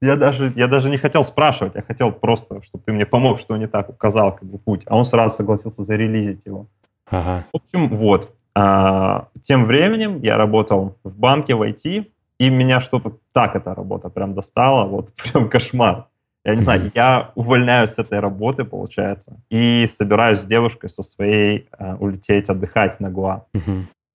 [0.01, 3.57] Я даже, я даже не хотел спрашивать, я хотел просто, чтобы ты мне помог, что
[3.57, 4.83] не так, указал как бы путь.
[4.87, 6.67] А он сразу согласился зарелизить его.
[7.11, 7.45] Ага.
[7.53, 8.35] В общем, вот.
[8.55, 12.07] А, тем временем я работал в банке в IT,
[12.39, 16.07] и меня что-то так эта работа прям достала, вот прям кошмар.
[16.49, 21.69] Я не знаю, я увольняюсь с этой работы, получается, и собираюсь с девушкой со своей
[21.79, 23.45] э, улететь отдыхать на Гуа.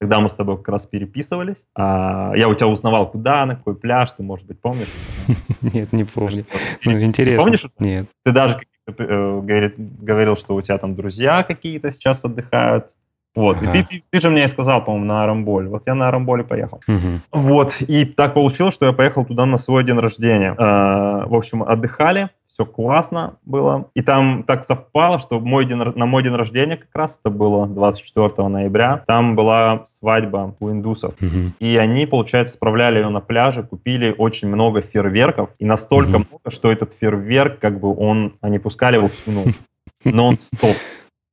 [0.02, 3.76] Когда мы с тобой как раз переписывались, а, я у тебя узнавал, куда, на какой
[3.76, 4.90] пляж, ты, может быть, помнишь?
[5.62, 6.46] Нет, не помню.
[6.84, 7.44] Ну, интересно.
[7.44, 7.66] Помнишь?
[7.78, 8.08] Нет.
[8.26, 12.96] Ты даже э, говорил, что у тебя там друзья какие-то сейчас отдыхают,
[13.36, 13.72] вот, ага.
[13.72, 15.68] и ты, ты, ты же мне сказал, по-моему, на Арамболе.
[15.68, 16.82] Вот я на Арамболе поехал.
[16.88, 17.20] Угу.
[17.32, 20.54] Вот, и так получилось, что я поехал туда на свой день рождения.
[20.58, 23.90] Э, в общем, отдыхали, все классно было.
[23.96, 27.66] И там так совпало, что мой день, на мой день рождения как раз, это было
[27.66, 31.16] 24 ноября, там была свадьба у индусов.
[31.20, 31.54] Угу.
[31.60, 35.50] И они, получается, справляли ее на пляже, купили очень много фейерверков.
[35.58, 36.26] И настолько угу.
[36.30, 39.56] много, что этот фейерверк, как бы он, они пускали его всю ночь.
[40.04, 40.76] Нон-стоп.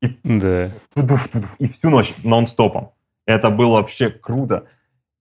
[0.02, 0.70] И, да.
[1.58, 2.92] и всю ночь нон-стопом.
[3.26, 4.64] Это было вообще круто.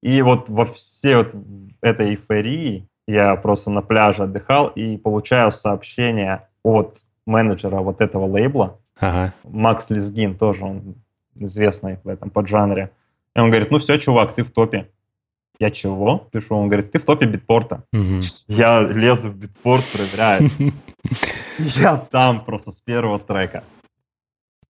[0.02, 1.34] И вот во всей вот
[1.82, 8.80] этой эйфории я просто на пляже отдыхал и получаю сообщение от менеджера вот этого лейбла.
[9.00, 9.34] Ага.
[9.44, 10.96] Макс Лизгин тоже, он
[11.36, 12.92] известный в этом поджанре.
[13.36, 14.90] И он говорит, ну все, чувак, ты в топе.
[15.60, 16.30] Я чего?
[16.38, 16.56] Что?
[16.58, 17.84] Он говорит, ты в топе битпорта.
[17.92, 18.22] Угу.
[18.48, 20.50] Я лезу в битпорт, проверяю.
[21.58, 23.64] Я там просто с первого трека.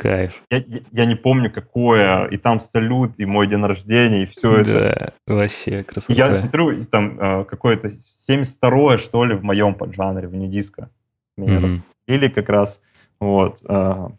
[0.03, 0.43] Кайф.
[0.51, 5.13] Я, я, не помню, какое, и там салют, и мой день рождения, и все это.
[5.27, 6.13] Да, вообще красота.
[6.13, 7.89] Я смотрю, там э, какое-то
[8.29, 10.89] 72-е, что ли, в моем поджанре, в недиско.
[11.37, 11.61] Меня mm-hmm.
[11.61, 12.81] распределили как раз.
[13.21, 13.63] Вот.
[13.69, 14.09] Э,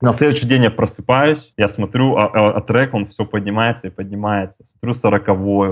[0.00, 3.90] на следующий день я просыпаюсь, я смотрю, а, а, а трек, он все поднимается и
[3.90, 4.64] поднимается.
[4.72, 5.28] Смотрю, 40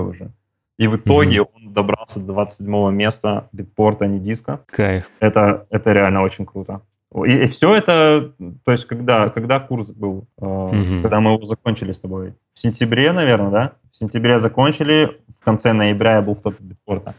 [0.07, 0.31] уже.
[0.77, 1.49] И в итоге mm-hmm.
[1.53, 4.61] он добрался до 27 места битпорта, не диска.
[4.67, 5.09] Кайф.
[5.19, 6.81] Это, это реально очень круто.
[7.25, 11.01] И, и все это, то есть когда, когда курс был, э, угу.
[11.01, 12.35] когда мы его закончили с тобой?
[12.53, 13.73] В сентябре, наверное, да?
[13.91, 17.15] В сентябре закончили, в конце ноября я был в топе битпорта.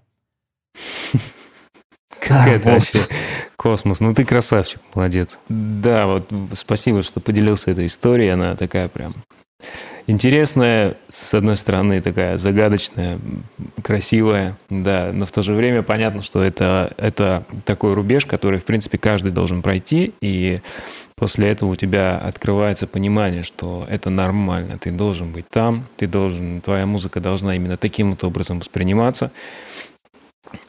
[2.21, 3.07] Какая-то вообще
[3.57, 4.01] космос.
[4.01, 5.41] Ну ты красавчик, молодец.
[5.49, 8.29] Да, вот спасибо, что поделился этой историей.
[8.29, 9.15] Она такая прям
[10.11, 13.19] интересная, с одной стороны, такая загадочная,
[13.83, 18.65] красивая, да, но в то же время понятно, что это, это такой рубеж, который, в
[18.65, 20.61] принципе, каждый должен пройти, и
[21.15, 26.61] после этого у тебя открывается понимание, что это нормально, ты должен быть там, ты должен,
[26.61, 29.31] твоя музыка должна именно таким вот образом восприниматься.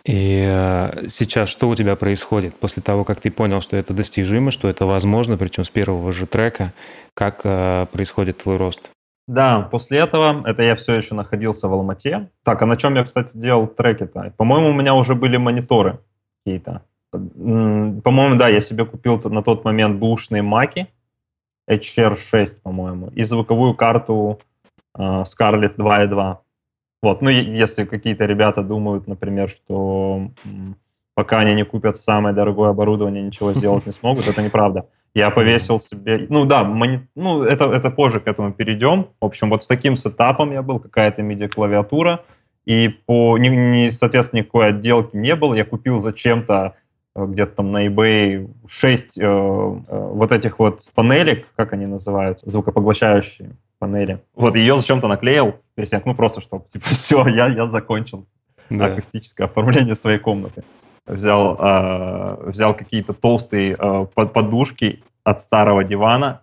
[0.05, 4.51] И э, сейчас что у тебя происходит после того, как ты понял, что это достижимо,
[4.51, 6.71] что это возможно, причем с первого же трека,
[7.15, 8.91] как э, происходит твой рост?
[9.31, 12.29] Да, после этого, это я все еще находился в Алмате.
[12.43, 14.33] Так, а на чем я, кстати, делал треки-то?
[14.35, 15.99] По-моему, у меня уже были мониторы
[16.43, 16.81] какие-то.
[17.11, 20.87] По-моему, да, я себе купил на тот момент бушные маки
[21.69, 24.41] HR6, по-моему, и звуковую карту
[24.97, 26.37] э, Scarlett 2.2.
[27.01, 30.29] Вот, ну, если какие-то ребята думают, например, что
[31.15, 34.87] пока они не купят самое дорогое оборудование, ничего сделать не смогут, это неправда.
[35.13, 37.05] Я повесил себе, ну да, мони...
[37.15, 39.07] ну это, это позже к этому перейдем.
[39.19, 42.23] В общем, вот с таким сетапом я был, какая-то MIDI-клавиатура,
[42.65, 45.53] и по, не, не, соответственно, никакой отделки не было.
[45.53, 46.75] Я купил зачем-то
[47.15, 52.49] э, где-то там на eBay 6 э, э, вот этих вот панелек, как они называются,
[52.49, 54.21] звукопоглощающие панели.
[54.33, 58.25] Вот ее зачем-то наклеил, перед ну просто чтобы, типа, все, я, я закончил
[58.69, 58.85] да.
[58.85, 60.63] акустическое оформление своей комнаты
[61.05, 66.41] взял, э, взял какие-то толстые э, подушки от старого дивана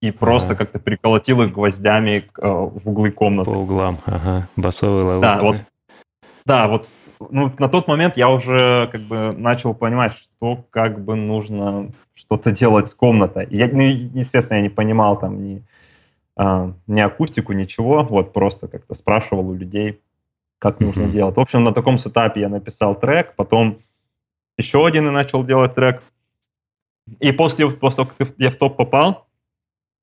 [0.00, 0.58] и просто ага.
[0.58, 3.50] как-то приколотил их гвоздями э, в углы комнаты.
[3.50, 4.48] По углам, ага.
[4.56, 5.24] Басовые ловушки.
[5.24, 5.60] Да, вот,
[6.44, 6.88] да, вот
[7.30, 12.52] ну, на тот момент я уже как бы начал понимать, что как бы нужно что-то
[12.52, 13.46] делать с комнатой.
[13.50, 15.62] Я, ну, естественно, я не понимал там ни,
[16.36, 20.00] а, ни акустику, ничего, вот просто как-то спрашивал у людей,
[20.58, 20.86] как mm-hmm.
[20.86, 21.36] нужно делать.
[21.36, 23.78] В общем, на таком сетапе я написал трек, потом
[24.58, 26.02] еще один и начал делать трек.
[27.20, 29.26] И после, после того, как я в топ попал,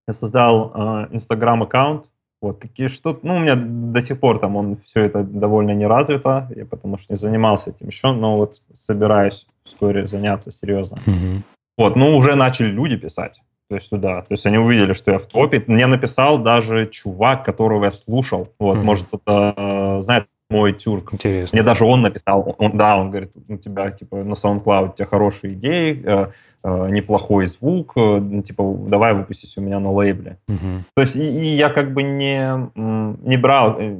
[0.07, 2.05] я создал Инстаграм э.
[2.41, 5.85] Вот какие что, ну у меня до сих пор там он все это довольно не
[5.85, 10.97] развито, я потому что не занимался этим еще, но вот собираюсь вскоре заняться серьезно.
[11.05, 11.41] Mm-hmm.
[11.77, 15.19] Вот, ну уже начали люди писать, то есть туда, то есть они увидели, что я
[15.19, 15.63] в топе.
[15.67, 18.83] Мне написал даже чувак, которого я слушал, вот, mm-hmm.
[18.83, 21.13] может кто-то э, знает мой тюрк.
[21.13, 21.55] Интересно.
[21.55, 25.05] Мне даже он написал, он, да, он говорит, у тебя типа на SoundCloud у тебя
[25.05, 26.27] хорошие идеи, э,
[26.63, 30.37] э, неплохой звук, э, ну, типа давай выпустись у меня на лейбле.
[30.47, 30.83] Угу.
[30.95, 33.95] То есть и, и я как бы не, не брал, э,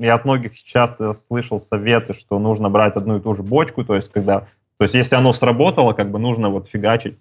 [0.00, 3.94] я от многих часто слышал советы, что нужно брать одну и ту же бочку, то
[3.94, 4.40] есть когда,
[4.78, 7.16] то есть если оно сработало, как бы нужно вот фигачить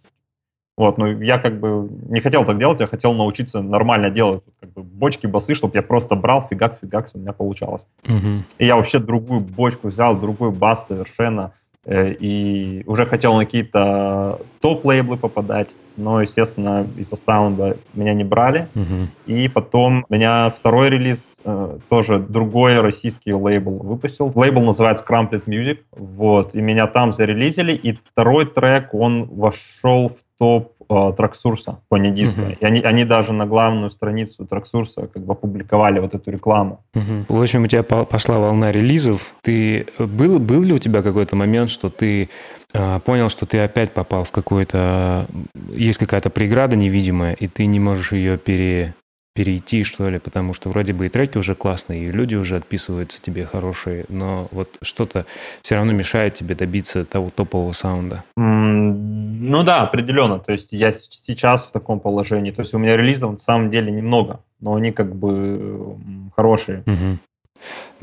[0.75, 4.73] вот, ну я как бы не хотел так делать, я хотел научиться нормально делать как
[4.73, 7.85] бы, бочки, басы, чтобы я просто брал фигакс, фигакс, у меня получалось.
[8.05, 8.43] Угу.
[8.57, 11.53] И я вообще другую бочку взял, другой бас совершенно,
[11.85, 18.67] э, и уже хотел на какие-то топ-лейблы попадать, но, естественно, из-за саунда меня не брали.
[18.73, 19.07] Угу.
[19.27, 24.31] И потом у меня второй релиз, э, тоже другой российский лейбл выпустил.
[24.33, 30.22] Лейбл называется Crumpled Music, вот, и меня там зарелизили, и второй трек, он вошел в
[30.43, 32.41] топ э, Traxsource по nu disco.
[32.41, 32.57] Мгм.
[32.59, 36.81] И они, они даже на главную страницу Траксурса как бы опубликовали вот эту рекламу.
[36.93, 37.25] Мгм.
[37.29, 39.33] В общем, у тебя по- пошла волна релизов.
[39.41, 42.29] Ты был, был ли у тебя какой-то момент, что ты
[42.73, 45.27] а, понял, что ты опять попал в какой-то...
[45.69, 48.93] Есть какая-то преграда невидимая, и ты не можешь ее пере,
[49.33, 53.21] перейти, что ли, потому что вроде бы и треки уже классные, и люди уже отписываются
[53.21, 55.25] тебе хорошие, но вот что-то
[55.61, 58.23] все равно мешает тебе добиться того топового саунда.
[58.35, 60.39] Ну да, определенно.
[60.39, 62.51] То есть я сейчас в таком положении.
[62.51, 66.83] То есть у меня релизов на самом деле немного, но они как бы м, хорошие.
[66.85, 67.19] Мгм.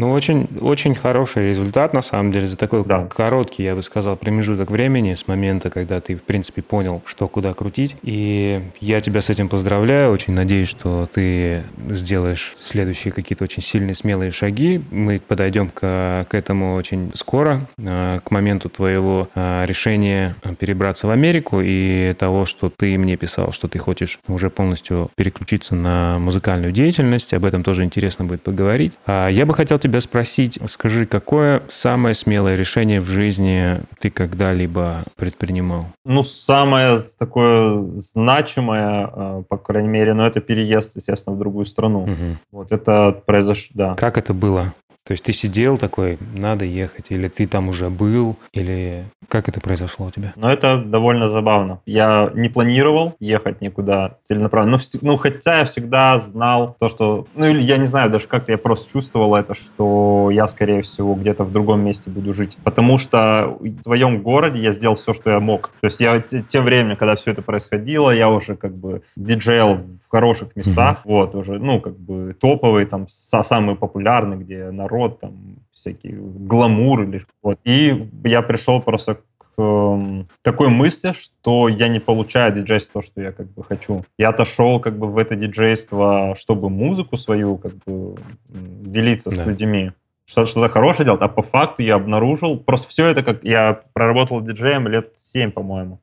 [0.01, 3.07] Ну, очень, очень хороший результат, на самом деле, за такой Да.
[3.15, 7.53] короткий, я бы сказал, промежуток времени с момента, когда ты, в принципе, понял, что куда
[7.53, 7.97] крутить.
[8.03, 10.11] И я тебя с этим поздравляю.
[10.11, 14.81] Очень надеюсь, что ты сделаешь следующие какие-то очень сильные, смелые шаги.
[14.91, 21.11] Мы подойдем к, к этому очень скоро, э, к моменту твоего э, решения перебраться в
[21.11, 26.73] Америку и того, что ты мне писал, что ты хочешь уже полностью переключиться на музыкальную
[26.73, 27.35] деятельность.
[27.35, 28.95] Об этом тоже интересно будет поговорить.
[29.05, 35.05] А Я бы хотел тебя спросить, скажи, какое самое смелое решение в жизни ты когда-либо
[35.17, 35.87] предпринимал?
[36.05, 42.01] Ну, самое такое значимое, э, по крайней мере, но это переезд, естественно, в другую страну.
[42.07, 42.39] Мгм.
[42.53, 43.95] Вот это произошло, да.
[43.95, 44.75] Как это было?
[45.11, 49.61] То есть ты сидел такой, надо ехать, или ты там уже был, или как это
[49.61, 50.33] произошло у тебя?
[50.37, 51.81] Но это довольно забавно.
[51.85, 54.77] Я не планировал ехать никуда целенаправленно.
[54.77, 57.27] Ну, ну, хотя я всегда знал то, что...
[57.35, 61.17] Ну, или я не знаю даже как, я просто чувствовал это, что я, скорее всего,
[61.17, 62.57] где-то в другом месте буду жить.
[62.63, 65.71] Потому что в своем городе я сделал все, что я мог.
[65.81, 69.75] То есть я те, те время, когда все это происходило, я уже как бы диджейл
[69.75, 75.00] в хороших местах, вот, уже, ну, как бы топовые, там, са- самые популярные, где народ,
[75.09, 75.33] там,
[75.73, 77.59] всякие гламур или вот.
[77.65, 83.21] И я пришел просто к эм, такой мысли, что я не получаю диджейство то, что
[83.21, 84.05] я как бы хочу.
[84.19, 88.17] Я отошел как бы в это диджейство, чтобы музыку свою как бы
[88.49, 89.45] делиться с Да.
[89.45, 89.93] людьми.
[90.27, 94.41] Что- Что-то хорошее делать, а по факту я обнаружил, просто все это как я проработал
[94.41, 95.99] диджеем лет 7, по-моему.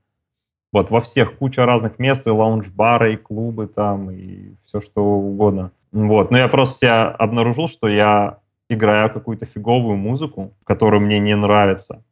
[0.74, 5.72] Вот, во всех куча разных мест, и лаунж-бары, и клубы там, и все что угодно.
[5.94, 11.36] Вот, но я просто себя обнаружил, что я играю какую-то фиговую музыку, которая мне не
[11.36, 12.04] нравится,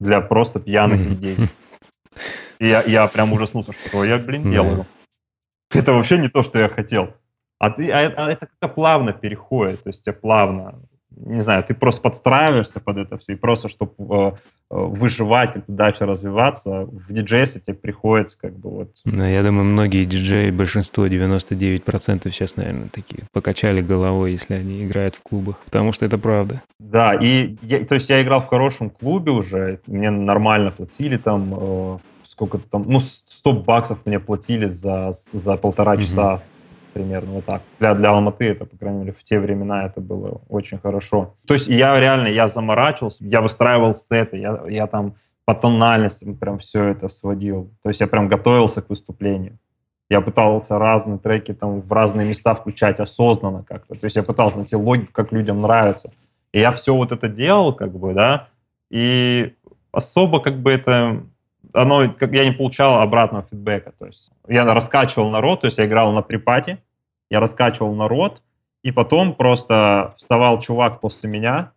[0.00, 1.36] для просто пьяных людей.
[2.58, 4.86] И я, я прям ужаснулся, что я, блин, делаю.
[5.74, 7.14] Это вообще не то, что я хотел.
[7.58, 10.80] А, ты, а, это- а это как-то плавно переходит, то есть тебе плавно,
[11.16, 14.34] не знаю, ты просто подстраиваешься под это все, и просто, чтобы
[14.70, 18.90] выживать, как-то дальше развиваться, в диджейсе тебе приходится как бы вот...
[19.06, 25.16] Ну, я думаю, многие диджеи, большинство, 99% сейчас, наверное, такие покачали головой, если они играют
[25.16, 26.62] в клубах, потому что это правда.
[26.78, 31.54] Да, и я- то есть я играл в хорошем клубе уже, мне нормально платили там,
[31.56, 36.42] э, сколько-то там, ну, 100 баксов мне платили за, за полтора часа
[36.98, 37.62] примерно вот так.
[37.78, 41.34] Для, для Алматы это, по крайней мере, в те времена это было очень хорошо.
[41.46, 46.58] То есть я реально, я заморачивался, я выстраивал сеты, я, я там по тональности прям
[46.58, 47.70] все это сводил.
[47.82, 49.58] То есть я прям готовился к выступлению.
[50.10, 53.94] Я пытался разные треки там в разные места включать осознанно как-то.
[53.94, 56.10] То есть я пытался найти логику, как людям нравится.
[56.52, 58.48] И я все вот это делал, как бы, да,
[58.90, 59.54] и
[59.92, 61.22] особо как бы это,
[61.72, 63.92] оно, как я не получал обратного фидбэка.
[63.98, 66.78] То есть я раскачивал народ, то есть я играл на припате,
[67.30, 68.42] я раскачивал народ,
[68.82, 71.72] и потом просто вставал чувак после меня,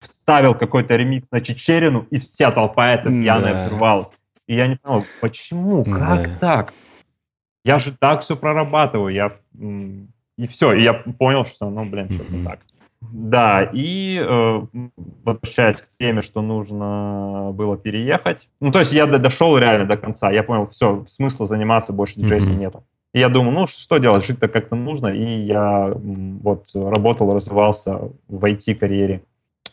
[0.00, 3.64] вставил какой-то ремикс на Чечерину, и вся толпа эта пьяная Да.
[3.66, 4.10] взрывалась.
[4.46, 6.38] И я не понял, почему, как Да.
[6.40, 6.74] так?
[7.64, 9.32] Я же так все прорабатываю, я
[10.38, 12.60] и все, и я понял, что, ну, блин, что-то так.
[13.00, 14.60] Да, и э,
[15.24, 18.48] возвращаясь к теме, что нужно было переехать.
[18.60, 20.30] Ну, то есть я до- дошел реально до конца.
[20.32, 22.60] Я понял, все, смысла заниматься больше диджейством Мгм.
[22.62, 22.84] нету.
[23.14, 25.08] И я думаю, ну что делать, жить-то как-то нужно.
[25.08, 29.22] И я вот работал, развивался в IT-карьере.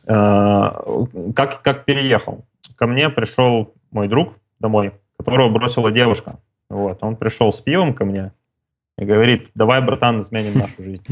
[0.07, 0.71] Э,
[1.35, 2.45] как, как переехал?
[2.75, 6.37] Ко мне пришел мой друг домой, которого бросила девушка.
[6.69, 8.31] Вот, он пришел с пивом ко мне
[8.97, 11.03] и говорит, давай, братан, изменим нашу жизнь.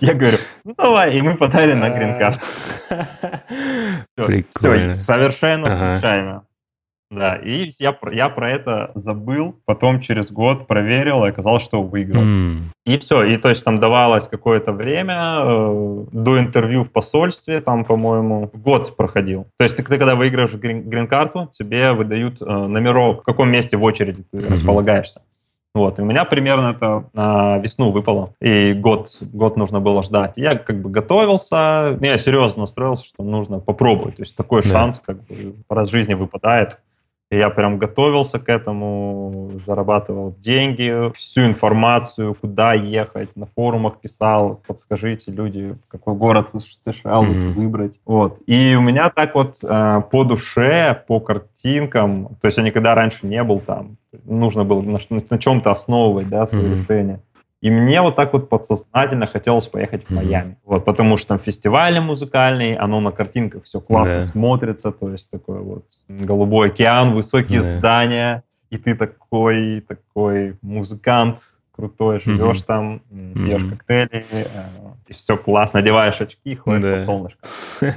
[0.00, 2.40] Я говорю, ну давай, и мы подали на грин-карту.
[4.56, 6.44] Все, совершенно случайно.
[7.08, 12.22] Да, и я, я про это забыл, потом через год проверил, и оказалось, что выиграл.
[12.22, 12.62] Mm.
[12.84, 17.84] И все, и то есть там давалось какое-то время э, до интервью в посольстве, там,
[17.84, 19.46] по-моему, год проходил.
[19.56, 23.76] То есть ты, ты когда выиграешь грин- грин-карту, тебе выдают э, номерок, в каком месте
[23.76, 24.52] в очереди ты mm-hmm.
[24.52, 25.22] располагаешься.
[25.76, 30.32] Вот, и у меня примерно это на весну выпало, и год, год нужно было ждать.
[30.36, 34.16] Я как бы готовился, я серьезно настроился, что нужно попробовать.
[34.16, 34.70] То есть такой да.
[34.70, 36.80] шанс как бы раз в жизни выпадает.
[37.30, 45.32] Я прям готовился к этому, зарабатывал деньги, всю информацию, куда ехать, на форумах писал, подскажите,
[45.32, 47.52] люди, какой город в США лучше mm-hmm.
[47.52, 48.00] выбрать.
[48.06, 48.38] Вот.
[48.46, 53.26] И у меня так вот э, по душе, по картинкам, то есть я никогда раньше
[53.26, 56.76] не был там, нужно было на, на чем-то основывать, да, свои mm-hmm.
[56.76, 57.20] решения.
[57.62, 60.50] И мне вот так вот подсознательно хотелось поехать в Майами.
[60.50, 60.56] Mm-hmm.
[60.64, 64.24] Вот, потому что там фестивали музыкальные, оно на картинках все классно yeah.
[64.24, 67.78] смотрится, то есть такой вот голубой океан, высокие yeah.
[67.78, 71.40] здания, и ты такой, такой музыкант,
[71.72, 72.66] крутой, живешь mm-hmm.
[72.66, 73.00] там,
[73.34, 73.70] пьешь mm-hmm.
[73.70, 74.44] коктейли, э,
[75.08, 77.00] и все классно, одеваешь очки, ходишь yeah.
[77.00, 77.40] по солнышку.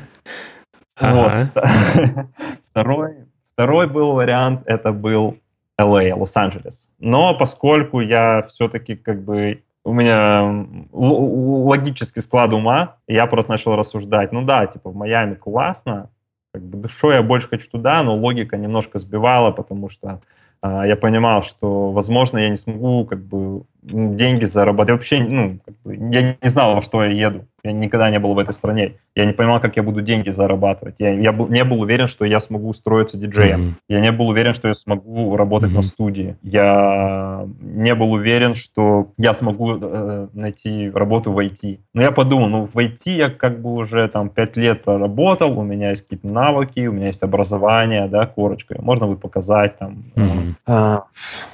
[1.01, 1.31] Вот.
[2.65, 3.15] Второй,
[3.53, 5.37] второй был вариант, это был
[5.79, 6.89] LA, Лос-Анджелес.
[6.99, 14.31] Но поскольку я все-таки как бы у меня логический склад ума, я просто начал рассуждать,
[14.31, 16.09] ну да, типа в Майами классно,
[16.53, 20.21] как бы душой я больше хочу туда, но логика немножко сбивала, потому что
[20.61, 24.99] э, я понимал, что, возможно, я не смогу как бы деньги зарабатывать.
[24.99, 27.45] Вообще, ну, как бы, я не знал, во что я еду.
[27.63, 28.93] Я никогда не был в этой стране.
[29.15, 30.95] Я не понимал, как я буду деньги зарабатывать.
[30.99, 33.59] Я, я был, не был уверен, что я смогу устроиться диджеем.
[33.59, 33.73] Mm-hmm.
[33.89, 35.75] Я не был уверен, что я смогу работать mm-hmm.
[35.75, 36.37] на студии.
[36.41, 41.79] Я не был уверен, что я смогу э, найти работу в IT.
[41.93, 45.63] Но я подумал, ну в IT я как бы уже там пять лет проработал, у
[45.63, 48.77] меня есть какие-то навыки, у меня есть образование, да, корочка.
[48.81, 50.53] Можно будет показать там mm-hmm.
[50.67, 50.99] э,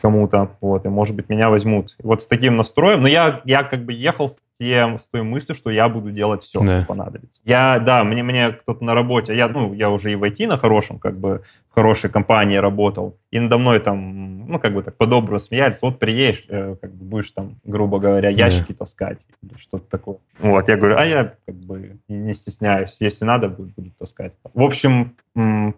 [0.02, 1.96] кому-то, вот, и может быть меня возьмут.
[2.00, 5.24] И вот с таким настроем, но я, я как бы ехал с тем, с той
[5.24, 6.80] мыслью, что я буду делать все, да.
[6.80, 7.42] что понадобится.
[7.46, 10.58] Я, да, мне, мне кто-то на работе, я, ну, я уже и в IT на
[10.58, 14.96] хорошем, как бы, в хорошей компании работал, и надо мной там, ну, как бы так
[14.96, 18.80] по-доброму смеялись, вот приедешь, э, как бы будешь там, грубо говоря, ящики да.
[18.80, 20.18] таскать или что-то такое.
[20.40, 24.34] Вот, я говорю, а я как бы не стесняюсь, если надо, буду, буду таскать.
[24.54, 25.16] В общем,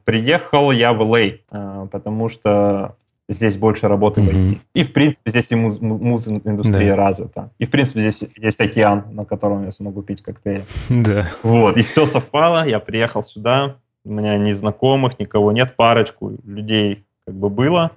[0.03, 2.95] приехал я в LA, э, потому что
[3.29, 4.43] здесь больше работы mm-hmm.
[4.43, 4.57] в IT.
[4.73, 6.95] И, в принципе, здесь и муз- муз-индустрия да.
[6.95, 7.49] развита.
[7.59, 10.63] И, в принципе, здесь есть океан, на котором я смогу пить коктейли.
[10.89, 11.27] Да.
[11.43, 17.05] Вот, и все совпало, я приехал сюда, у меня ни знакомых, никого нет, парочку людей
[17.25, 17.91] как бы было.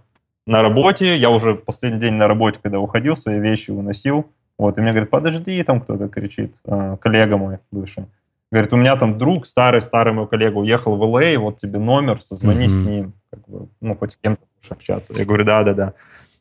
[0.47, 4.27] На работе, я уже последний день на работе, когда уходил, свои вещи уносил,
[4.59, 8.05] вот, и мне говорит, подожди, там кто-то кричит, э, коллега мой бывший.
[8.53, 12.65] Говорит, у меня там друг, старый-старый мой коллега, уехал в Л.А., вот тебе номер, созвони
[12.65, 12.69] mm-hmm.
[12.69, 15.15] с ним, как бы, ну, хоть с кем-то общаться.
[15.17, 15.95] Я говорю, да-да-да.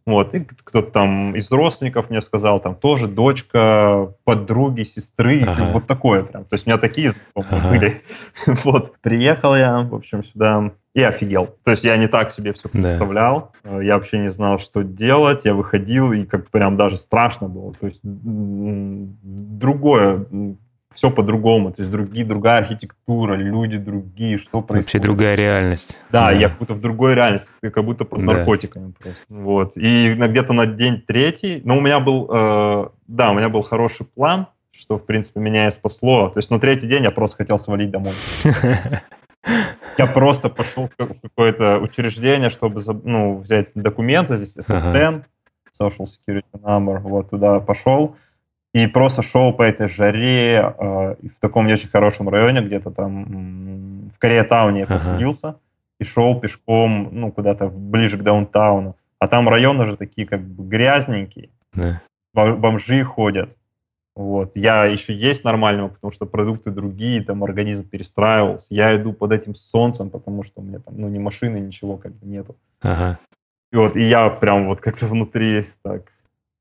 [0.06, 5.70] Вот, и кто-то там из родственников мне сказал, там тоже дочка подруги, сестры, ага.
[5.72, 6.46] вот такое прям.
[6.46, 7.70] То есть у меня такие ага.
[7.70, 8.02] были.
[8.64, 11.56] вот, приехал я, в общем, сюда и офигел.
[11.64, 13.84] То есть я не так себе все представлял, да.
[13.84, 17.74] я вообще не знал, что делать, я выходил, и как прям даже страшно было.
[17.74, 20.26] То есть другое
[20.94, 24.94] все по-другому, то есть другие, другая архитектура, люди другие, что происходит.
[24.94, 26.00] Вообще другая реальность.
[26.12, 26.32] Да, да.
[26.32, 28.34] я как будто в другой реальности, как будто под да.
[28.34, 29.22] наркотиками просто.
[29.30, 29.78] Вот.
[29.78, 34.06] И где-то на день третий, но у меня был, э, да, у меня был хороший
[34.06, 36.30] план, что, в принципе, меня и спасло.
[36.30, 38.14] То есть на третий день я просто хотел свалить домой.
[39.98, 45.24] Я просто пошел в какое-то учреждение, чтобы ну, взять документы, здесь SSN,
[45.82, 48.16] Social Security Number, вот туда пошел,
[48.74, 54.10] и просто шел по этой жаре э, в таком не очень хорошем районе, где-то там
[54.10, 55.60] в Кореятауне я поселился, ага.
[56.00, 58.96] и шел пешком, ну, куда-то ближе к даунтауну.
[59.20, 62.02] А там районы же такие как бы грязненькие, да.
[62.34, 63.56] бомжи ходят.
[64.16, 64.52] Вот.
[64.56, 68.68] Я еще есть нормального, потому что продукты другие, там организм перестраивался.
[68.70, 72.14] Я иду под этим солнцем, потому что у меня там, ну, ни машины, ничего как
[72.14, 72.56] бы нету.
[72.82, 73.18] Ага.
[73.72, 76.12] И вот, и я прям вот как-то внутри так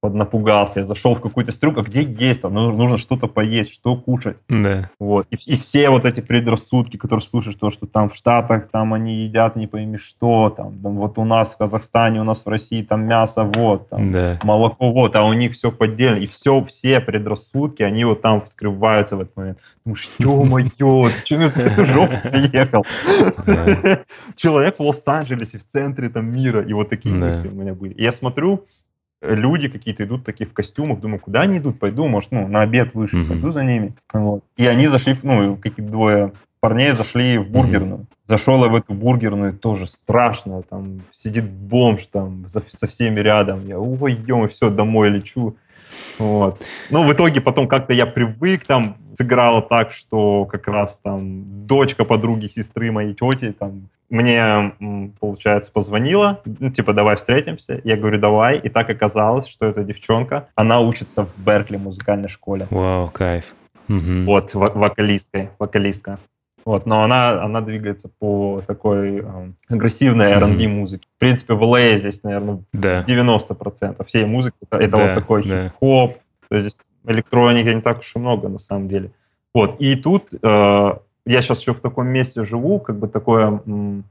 [0.01, 3.97] поднапугался, я зашел в какую-то стрелку, а где есть там, ну, нужно что-то поесть, что
[3.97, 4.37] кушать.
[4.49, 4.91] Да.
[5.01, 5.27] Вот.
[5.31, 9.25] И, и все вот эти предрассудки, которые слушаешь, то, что там в Штатах, там они
[9.25, 12.83] едят не пойми что, там, там вот у нас в Казахстане, у нас в России
[12.83, 14.39] там мясо, вот, там, Да.
[14.43, 16.19] молоко, вот, а у них все поддельно.
[16.19, 19.59] И все, все предрассудки, они вот там вскрываются в этот момент.
[19.85, 22.87] Думаешь, ё-моё, я в эту жопу приехал?
[24.37, 27.95] Человек в Лос-Анджелесе, в центре там мира, и вот такие мысли у меня были.
[27.95, 28.65] И я смотрю,
[29.21, 31.79] люди какие-то идут такие в костюмах, думаю, куда они идут?
[31.79, 33.29] Пойду, может, ну, на обед вышли, Мгм.
[33.29, 33.95] пойду за ними.
[34.13, 34.45] Вот.
[34.57, 38.07] И они зашли, ну, какие-то двое парней зашли в бургерную.
[38.27, 43.67] Зашел я в эту бургерную, тоже страшно, там сидит бомж там за- со всеми рядом.
[43.67, 45.57] Я, ой, ё, все, домой лечу.
[46.19, 46.63] Вот.
[46.91, 52.05] Ну, в итоге потом как-то я привык, там сыграло так, что как раз там дочка
[52.05, 54.73] подруги сестры моей тети там мне,
[55.21, 57.81] получается, позвонила, ну, типа, давай встретимся.
[57.85, 58.59] Я говорю, давай.
[58.59, 62.67] И так оказалось, что эта девчонка, она учится в Беркли музыкальной школе.
[62.71, 63.55] Вау, кайф.
[63.87, 64.25] Мгм.
[64.27, 66.19] Вот, во- вокалисткой, вокалистка.
[66.69, 70.33] Вот, но она, она двигается по такой эм, агрессивной.
[70.33, 71.09] R&B музыке.
[71.17, 73.05] В принципе, в LA здесь, наверное, Да.
[73.09, 75.69] 90% всей музыки это, это Да, вот такой да.
[75.69, 76.19] хип-хоп.
[76.51, 79.13] То есть здесь электроники не так уж и много на самом деле.
[79.55, 80.93] Вот, и тут э,
[81.29, 84.03] я сейчас еще в таком месте живу, как бы такое в,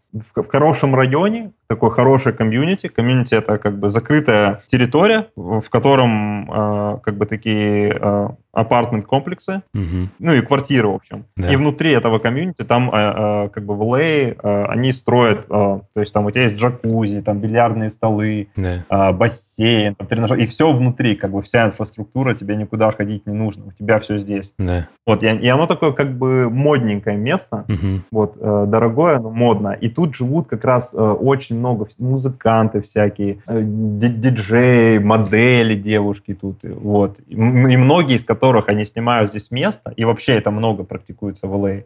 [0.41, 2.87] в хорошем районе, такой хороший комьюнити.
[2.87, 10.09] Комьюнити это как бы закрытая территория, в котором э, как бы такие э, apartment-комплексы, Мгм.
[10.19, 11.25] ну и квартиры, в общем.
[11.35, 11.51] Да.
[11.51, 15.79] И внутри этого комьюнити там э, э, как бы в LA э, они строят, э,
[15.93, 18.83] то есть там у тебя есть джакузи, там бильярдные столы, Да.
[18.89, 23.33] а, бассейн, там, тренажер, и все внутри, как бы вся инфраструктура, тебе никуда ходить не
[23.33, 24.53] нужно, у тебя все здесь.
[24.57, 24.87] Да.
[25.05, 28.03] Вот, и, и оно такое как бы модненькое место, Мгм.
[28.11, 29.69] вот, э, дорогое, но модно.
[29.69, 36.33] И тут живут как раз э, очень много музыканты всякие, э, ди- диджеи, модели девушки
[36.33, 37.19] тут, вот.
[37.27, 41.53] И, и многие из которых они снимают здесь место, и вообще это много практикуется в
[41.55, 41.85] LA.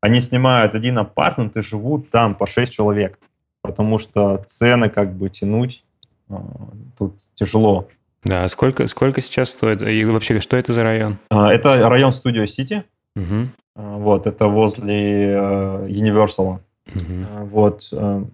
[0.00, 3.18] Они снимают один апартмент и живут там по 6 человек,
[3.62, 5.84] потому что цены как бы тянуть
[6.30, 6.34] э,
[6.98, 7.88] тут тяжело.
[8.24, 9.82] Да, а сколько, сколько сейчас стоит?
[9.82, 11.18] И вообще, что это за район?
[11.30, 12.84] Э, Это район Студио Сити,
[13.16, 16.58] Э, вот, это возле э, Universal.
[16.88, 17.88] А, Вот.
[17.92, 18.24] э,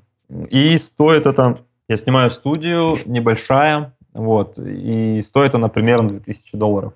[0.51, 1.59] И стоит это,
[1.89, 6.93] я снимаю студию небольшая, вот, и стоит она примерно 2000 долларов.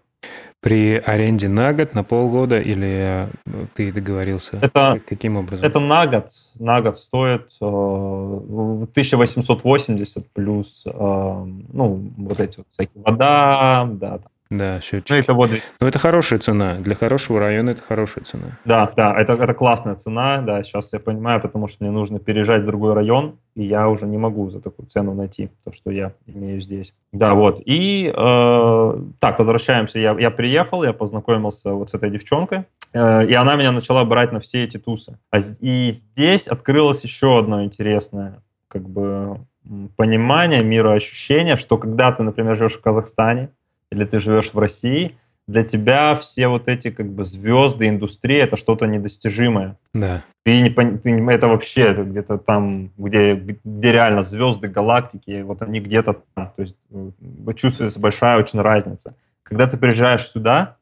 [0.60, 4.58] При аренде на год, на полгода или э, ты договорился?
[4.60, 5.66] Это- Как- Каким образом?
[5.66, 6.28] Это на год,
[6.60, 14.20] на год стоит э, 1880 плюс, э, ну, вот эти вот всякие вода, да,
[14.52, 15.14] Да, ну, счетчики.
[15.14, 15.50] это вот,
[15.80, 16.74] Ну, это хорошая цена.
[16.74, 18.58] Для хорошего района это хорошая цена.
[18.66, 22.62] да, да, это, это классная цена, да, сейчас я понимаю, потому что мне нужно переезжать
[22.62, 26.12] в другой район, и я уже не могу за такую цену найти то, что я
[26.26, 26.92] имею здесь.
[27.12, 32.64] Да, вот, и э, так, возвращаемся, я, я приехал, я познакомился вот с этой девчонкой,
[32.92, 35.18] э, и она меня начала брать на все эти тусы.
[35.30, 39.38] А и здесь открылось еще одно интересное, как бы,
[39.96, 43.48] понимание, мироощущение, что когда ты, например, живешь в Казахстане,
[43.92, 45.16] или ты живешь в России,
[45.46, 49.76] для тебя все вот эти как бы звезды, индустрия это что-то недостижимое.
[49.92, 50.22] Да.
[50.44, 55.80] Ты не, ты это вообще это где-то там, где, где реально звезды, галактики, вот они
[55.80, 56.52] где-то там.
[56.56, 56.76] То есть
[57.56, 59.14] чувствуется большая очень разница.
[59.42, 60.76] Когда ты приезжаешь сюда,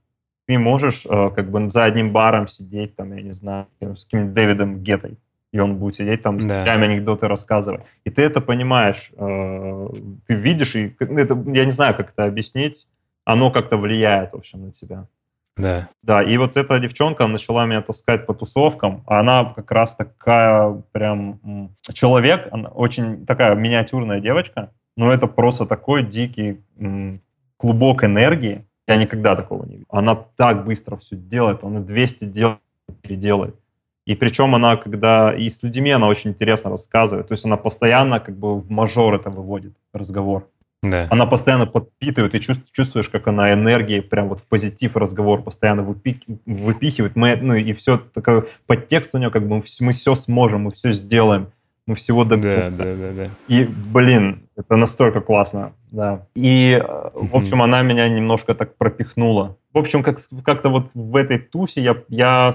[0.47, 4.35] ты можешь э, как бы за одним баром сидеть, там, я не знаю, с каким-нибудь
[4.35, 5.17] Дэвидом Геттой,
[5.53, 6.65] и он будет сидеть там, Да.
[6.65, 7.83] с анекдоты рассказывать.
[8.05, 9.89] И ты это понимаешь, э,
[10.27, 12.87] ты видишь, и ну, это, я не знаю, как это объяснить,
[13.25, 15.07] оно как-то влияет, в общем, на тебя.
[15.57, 15.89] Да.
[16.03, 20.83] Да, и вот эта девчонка начала меня таскать по тусовкам, а она как раз такая
[20.93, 26.61] прям человек, она очень такая миниатюрная девочка, но это просто такой дикий
[27.57, 29.87] клубок энергии, я никогда такого не видел.
[29.91, 32.59] Она так быстро все делает, она 200 дел
[33.03, 33.55] переделает.
[34.07, 38.19] И причем она, когда и с людьми она очень интересно рассказывает, то есть она постоянно
[38.19, 40.49] как бы в мажор это выводит разговор.
[40.83, 41.07] Да.
[41.11, 45.83] Она постоянно подпитывает, и чувств- чувствуешь, как она энергией прям вот в позитив разговор постоянно
[45.83, 47.17] выпи- выпихивает.
[47.17, 50.63] Мы, ну и все такое, подтекст у нее как бы мы, вс- мы все сможем,
[50.63, 51.49] мы все сделаем,
[51.87, 52.79] мы всего Да, добьемся.
[52.79, 53.29] да, да, да.
[53.49, 56.27] И, блин, это настолько классно, да.
[56.35, 59.59] И, э, в общем, она меня немножко так пропихнула.
[59.75, 62.55] В общем, как, как-то вот в этой тусе я, я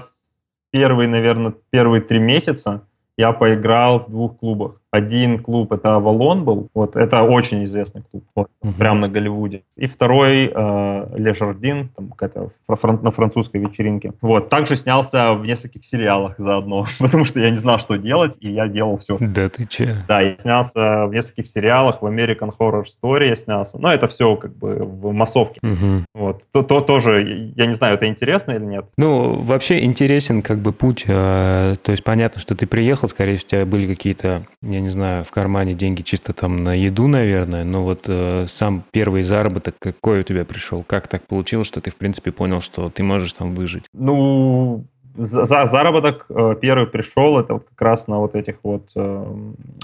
[0.72, 2.82] первые, наверное, первые три месяца
[3.16, 4.80] я поиграл в двух клубах.
[4.96, 8.72] Один клуб это Авалон был, вот это очень известный клуб, вот, uh-huh.
[8.78, 9.62] прямо на Голливуде.
[9.76, 14.12] И второй э, Ле Жардин, там какая-то фран- на французской вечеринке.
[14.22, 18.50] Вот, также снялся в нескольких сериалах заодно, потому что я не знал, что делать, и
[18.50, 19.18] я делал все.
[19.20, 19.96] Да ты че?
[20.08, 24.34] Да, я снялся в нескольких сериалах, в American Horror Story я снялся, но это все
[24.36, 25.60] как бы в массовке.
[25.62, 26.04] Uh-huh.
[26.14, 28.86] Вот, то, то тоже, я не знаю, это интересно или нет.
[28.96, 33.46] Ну, вообще интересен как бы путь, э, то есть понятно, что ты приехал, скорее всего,
[33.46, 37.64] у тебя были какие-то я не знаю, в кармане деньги чисто там на еду, наверное,
[37.64, 40.82] но вот э, сам первый заработок какой у тебя пришел?
[40.82, 43.84] Как так получилось, что ты, в принципе, понял, что ты можешь там выжить?
[43.92, 44.84] Ну,
[45.16, 49.34] за, заработок э, первый пришел, это вот как раз на вот этих вот, э,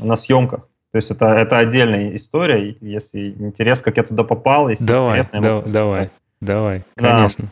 [0.01, 0.69] на съемках.
[0.93, 5.41] То есть это, это отдельная история, если интересно, как я туда попал, если давай, интересно,
[5.41, 7.51] да, давай, давай, конечно.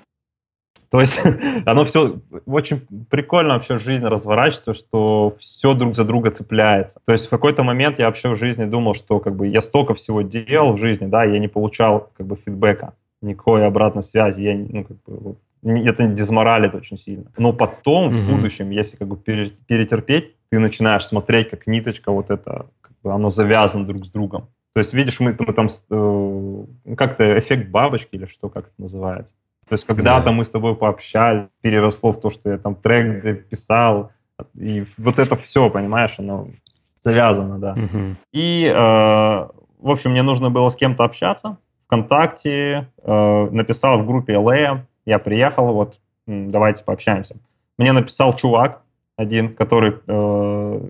[0.90, 1.20] То есть
[1.66, 7.00] оно все очень прикольно вообще жизнь разворачивается, что все друг за друга цепляется.
[7.06, 9.94] То есть в какой-то момент я вообще в жизни думал, что как бы я столько
[9.94, 14.54] всего делал в жизни, да, я не получал как бы фидбэка, никакой обратной связи, я,
[14.54, 17.26] ну, как бы, это дезморалит очень сильно.
[17.36, 18.20] Но потом, mm-hmm.
[18.20, 23.12] в будущем, если как бы перетерпеть, ты начинаешь смотреть, как ниточка вот это, как бы
[23.12, 24.48] оно завязано друг с другом.
[24.72, 29.34] То есть, видишь, мы, мы там э, как-то эффект бабочки или что, как это называется.
[29.70, 30.32] То есть когда-то да.
[30.32, 34.10] мы с тобой пообщались, переросло в то, что я там трек писал,
[34.58, 36.48] и вот это все, понимаешь, оно
[36.98, 37.74] завязано, да.
[37.74, 38.16] Угу.
[38.32, 41.58] И, э, в общем, мне нужно было с кем-то общаться.
[41.86, 47.36] ВКонтакте э, написал в группе LA, я приехал, вот, давайте пообщаемся.
[47.78, 48.82] Мне написал чувак
[49.16, 50.80] один, который, э,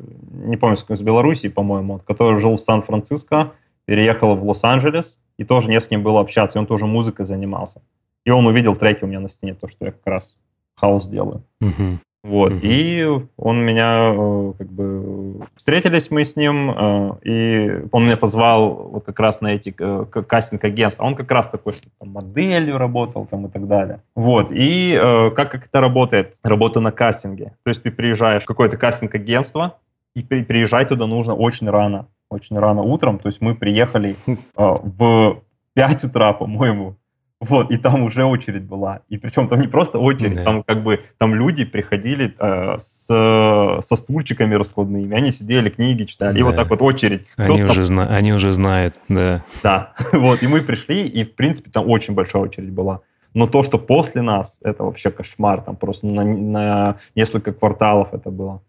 [0.46, 3.52] не помню, из Белоруссии, по-моему, который жил в Сан-Франциско,
[3.84, 7.82] переехал в Лос-Анджелес, и тоже не с ним было общаться, и он тоже музыкой занимался.
[8.24, 10.36] И он увидел треки у меня на стене, то, что я как раз
[10.76, 11.42] хаос делаю.
[11.62, 11.98] Uh-huh.
[12.22, 12.60] Вот, uh-huh.
[12.62, 18.74] и он меня, э, как бы, встретились мы с ним, э, и он меня позвал
[18.74, 21.04] вот как раз на эти э, кастинг-агентства.
[21.04, 24.02] Он как раз такой, что там моделью работал там и так далее.
[24.14, 25.00] Вот, и
[25.34, 26.36] как, как это работает?
[26.42, 27.54] Работа на кастинге.
[27.62, 29.78] То есть ты приезжаешь в какое-то кастинг-агентство,
[30.14, 33.18] и при, приезжать туда нужно очень рано, очень рано утром.
[33.18, 34.14] То есть мы приехали
[34.56, 35.40] в
[35.72, 36.96] 5 утра, по-моему,
[37.40, 39.00] вот, и там уже очередь была.
[39.08, 40.44] И причем там не просто очередь, да.
[40.44, 46.34] там как бы там люди приходили э, с, со стульчиками раскладными, они сидели, книги читали,
[46.34, 46.38] да.
[46.38, 47.26] и вот так вот очередь.
[47.36, 49.42] Они уже, зна- они уже знают, да.
[49.62, 53.00] Да, вот, и мы пришли, и в принципе там очень большая очередь была.
[53.32, 58.30] Но то, что после нас, это вообще кошмар, там просто на, на несколько кварталов это
[58.30, 58.60] было.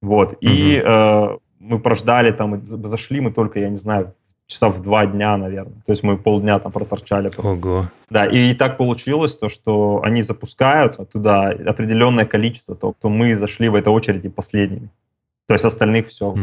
[0.00, 0.88] Вот, и угу.
[0.88, 4.14] э, мы прождали там, зашли мы только, я не знаю,
[4.46, 5.82] часа в два дня, наверное.
[5.86, 7.30] То есть мы полдня там проторчали.
[7.38, 7.86] Ого.
[8.10, 13.68] Да, и так получилось, то, что они запускают туда определенное количество, то, то мы зашли
[13.68, 14.88] в этой очереди последними.
[15.46, 16.40] То есть остальных все, угу.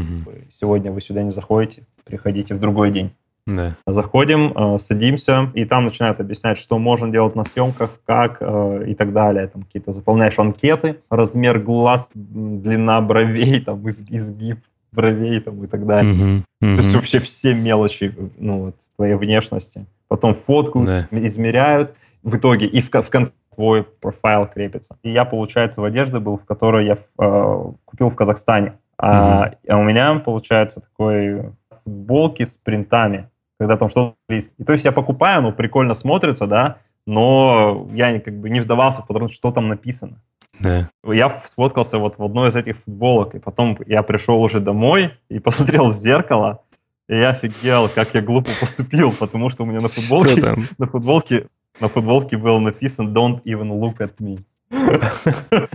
[0.52, 3.12] сегодня вы сюда не заходите, приходите в другой день.
[3.48, 3.76] Да.
[3.88, 8.94] Заходим, э, садимся, и там начинают объяснять, что можно делать на съемках, как э, и
[8.94, 9.48] так далее.
[9.48, 14.60] Там какие-то заполняешь анкеты, размер глаз, длина бровей, там изгиб
[14.92, 16.14] бровей там, и так далее.
[16.14, 16.76] Uh-huh, uh-huh.
[16.76, 19.86] То есть вообще все мелочи ну, вот, твоей внешности.
[20.08, 21.08] Потом фотку да.
[21.12, 24.98] измеряют в итоге, и в, в твой профайл крепится.
[25.04, 28.74] И я, получается, в одежде был, в которой я э, купил в Казахстане.
[28.98, 29.58] А, uh-huh.
[29.70, 31.52] а у меня, получается, такой
[31.84, 33.30] футболки с принтами,
[33.60, 34.54] когда там что-то близко.
[34.58, 36.78] И то есть я покупаю, ну, прикольно смотрится, да,
[37.08, 40.22] но я как бы не вдавался в подробности, что там написано.
[40.62, 40.90] Да.
[41.04, 45.40] Я сфоткался вот в одной из этих футболок, и потом я пришел уже домой и
[45.48, 46.64] посмотрел в зеркало,
[47.10, 51.48] и я офигел, как я глупо поступил, потому что у меня на футболке, на футболке,
[51.80, 54.40] на футболке было написано «Don't even look at me».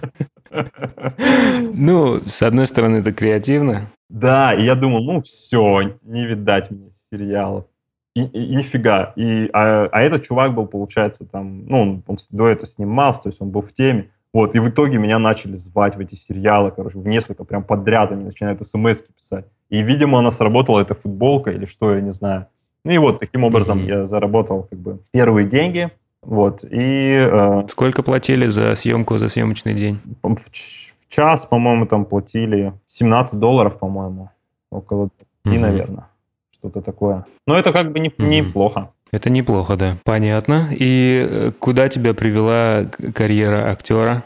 [1.74, 3.91] Ну, с одной стороны, это креативно.
[4.09, 7.66] Да, и я думал, ну все, не видать мне сериалов.
[8.14, 9.12] И, и, и нифига.
[9.16, 13.28] И, а, а этот чувак был, получается, там, ну, он, он до этого снимался, то
[13.28, 14.11] есть он был в теме.
[14.37, 18.12] Вот, и в итоге меня начали звать в эти сериалы, короче, в несколько, прям подряд
[18.12, 19.47] они начинают смс писать.
[19.70, 22.47] И, видимо, она сработала, эта футболка или что, я не знаю.
[22.84, 23.89] Ну и вот, таким образом mm-hmm.
[23.89, 27.14] я заработал как бы первые деньги, вот, и...
[27.16, 30.01] Э, Сколько платили за съемку, за съемочный день?
[30.22, 34.28] В, в час, по-моему, там платили 17 долларов, по-моему,
[34.70, 35.09] около
[35.47, 35.61] 20, mm-hmm.
[35.62, 36.09] наверное,
[36.53, 37.24] что-то такое.
[37.47, 38.28] Но это как бы не, mm-hmm.
[38.28, 38.91] неплохо.
[39.13, 39.99] Это неплохо, да.
[40.05, 40.69] Понятно.
[40.71, 42.85] И э, куда тебя привела
[43.15, 44.25] карьера актера?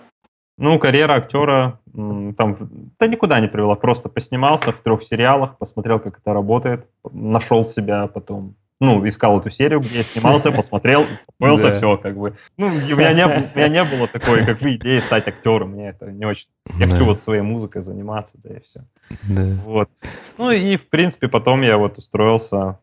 [0.57, 2.57] Ну, карьера актера там,
[2.99, 8.07] да никуда не привела, просто поснимался в трех сериалах, посмотрел, как это работает, нашел себя
[8.07, 11.05] потом ну, искал эту серию, где я снимался, посмотрел,
[11.39, 12.37] поелся, все, как бы.
[12.57, 15.91] Ну, у меня, не, у меня не было такой, как вы, идеи стать актером, мне
[15.91, 16.49] это не очень.
[16.79, 18.81] Я хочу вот своей музыкой заниматься, да и все.
[19.29, 19.45] Да.
[19.67, 19.91] Вот.
[20.39, 22.79] Ну и, в принципе, потом я вот устроился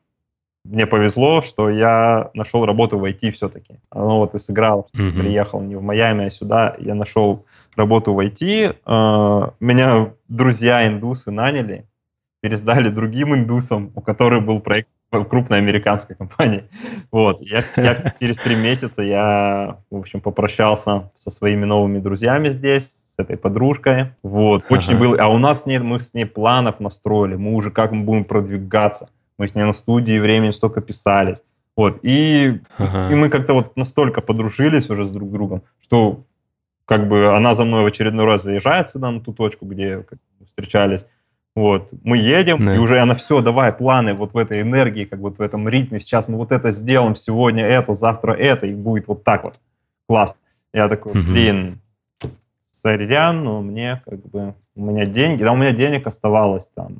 [0.69, 3.75] мне повезло, что я нашел работу в IT все-таки.
[3.93, 5.19] Ну вот и сыграл, mm-hmm.
[5.19, 6.75] приехал не в Майами, а сюда.
[6.79, 7.45] Я нашел
[7.75, 8.75] работу в IT.
[8.85, 11.85] Э, меня друзья индусы наняли,
[12.41, 16.65] пересдали другим индусам, у которых был проект крупной американской компании.
[17.11, 17.41] Вот.
[17.41, 23.19] Я, я через три месяца я, в общем, попрощался со своими новыми друзьями здесь, с
[23.19, 24.11] этой подружкой.
[24.21, 24.65] Вот.
[24.69, 24.99] Очень ага.
[24.99, 25.17] было...
[25.19, 28.25] А у нас с ней, мы с ней планов настроили, мы уже как мы будем
[28.25, 29.09] продвигаться.
[29.37, 31.37] Мы с ней на студии времени столько писались.
[31.75, 31.99] Вот.
[32.01, 33.11] И, ага.
[33.11, 36.23] и мы как-то вот настолько подружились уже с друг другом, что
[36.85, 40.05] как бы она за мной в очередной раз заезжает сюда на ту точку, где
[40.47, 41.05] встречались.
[41.55, 42.75] Вот, мы едем, да.
[42.75, 45.99] и уже она все, давай, планы вот в этой энергии, как вот в этом ритме,
[45.99, 49.59] сейчас мы вот это сделаем, сегодня это, завтра это, и будет вот так вот.
[50.07, 50.35] Класс.
[50.71, 51.81] Я такой, блин,
[52.69, 56.95] сорян, но мне как бы, у меня деньги, да, у меня денег оставалось там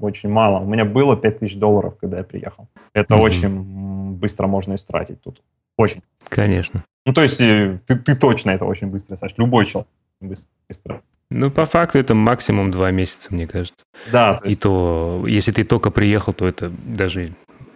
[0.00, 0.60] очень мало.
[0.60, 2.68] У меня было 5000 долларов, когда я приехал.
[2.94, 3.24] Это угу.
[3.24, 5.42] очень быстро можно истратить тут.
[5.76, 6.02] Очень.
[6.28, 6.84] Конечно.
[7.04, 9.34] Ну, то есть ты, ты точно это очень быстро, Саш.
[9.36, 9.88] Любой человек
[10.20, 11.02] быстро.
[11.30, 13.84] Ну, по факту это максимум два месяца, мне кажется.
[14.10, 14.34] Да.
[14.34, 14.58] То есть...
[14.58, 17.32] И то, если ты только приехал, то это даже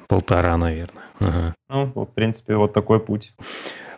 [0.09, 1.05] полтора, наверное.
[1.19, 1.55] Ага.
[1.69, 3.33] Ну, в принципе, вот такой путь.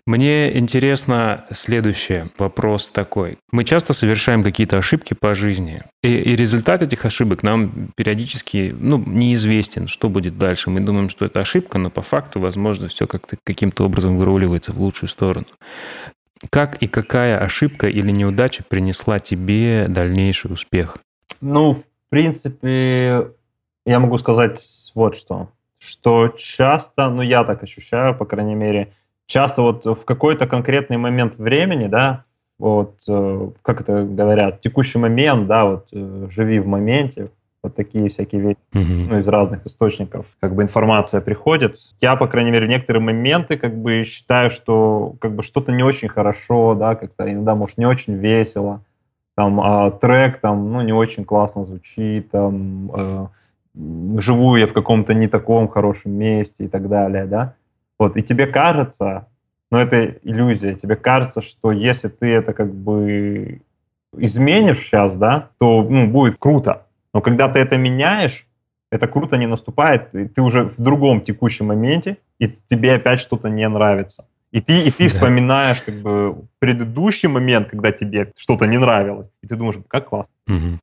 [0.09, 2.31] Мне интересно следующее.
[2.39, 3.37] Вопрос такой.
[3.53, 8.97] Мы часто совершаем какие-то ошибки по жизни, и, и результат этих ошибок нам периодически ну,
[8.97, 10.71] неизвестен, что будет дальше.
[10.71, 14.81] Мы думаем, что это ошибка, но по факту, возможно, все как-то каким-то образом выруливается в
[14.81, 15.45] лучшую сторону.
[16.49, 20.97] Как и какая ошибка или неудача принесла тебе дальнейший успех?
[21.43, 23.33] Ну, в принципе,
[23.85, 25.51] я могу сказать вот что.
[25.79, 28.95] Что часто, ну я так ощущаю, по крайней мере,
[29.29, 32.25] часто вот в какой-то конкретный момент времени, да,
[32.59, 37.31] вот, э, как это говорят, текущий момент, да, вот, э, живи в моменте,
[37.63, 39.07] вот такие всякие вещи, mm-hmm.
[39.11, 41.77] ну, из разных источников, как бы информация приходит.
[42.01, 45.83] Я, по крайней мере, в некоторые моменты, как бы, считаю, что, как бы, что-то не
[45.83, 48.81] очень хорошо, да, как-то иногда, может, не очень весело,
[49.37, 53.27] там, а трек, там, ну, не очень классно звучит, там, э,
[54.19, 57.55] живу я в каком-то не таком хорошем месте и так далее, да,
[57.99, 59.29] вот, и тебе кажется,
[59.71, 63.61] но это иллюзия, тебе кажется, что если ты это как бы
[64.17, 66.87] изменишь сейчас, да, то ну, будет круто.
[67.13, 68.47] Но когда ты это меняешь,
[68.91, 73.49] это круто не наступает, и ты уже в другом текущем моменте, и тебе опять что-то
[73.49, 74.27] не нравится.
[74.51, 75.11] И ты, и ты да.
[75.11, 80.35] вспоминаешь как бы предыдущий момент, когда тебе что-то не нравилось, и ты думаешь, как классно.
[80.47, 80.79] Угу.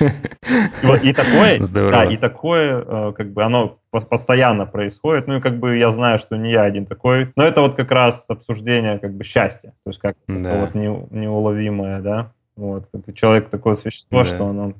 [0.00, 5.26] И, такое, да, и такое, э, как бы, оно постоянно происходит.
[5.26, 7.32] Ну и как бы я знаю, что не я один такой.
[7.36, 9.70] Но это вот как раз обсуждение как бы счастья.
[9.84, 10.60] То есть как да.
[10.60, 12.32] вот не, неуловимое, да.
[12.56, 14.24] Вот, человек такое существо, да.
[14.24, 14.74] что оно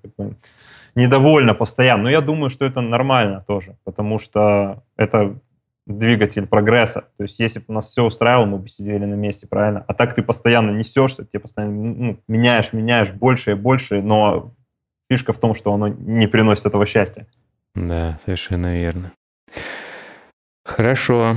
[0.94, 2.04] недовольно постоянно.
[2.04, 5.36] Но я думаю, что это нормально тоже, потому что это
[5.86, 7.04] двигатель прогресса.
[7.16, 9.84] То есть если бы нас все устраивало, мы бы сидели на месте, правильно?
[9.86, 14.52] А так ты постоянно несешься, ты постоянно ну, меняешь, меняешь больше и больше, но
[15.10, 17.26] фишка в том, что оно не приносит этого счастья.
[17.74, 19.12] Да, совершенно верно.
[20.64, 21.36] Хорошо.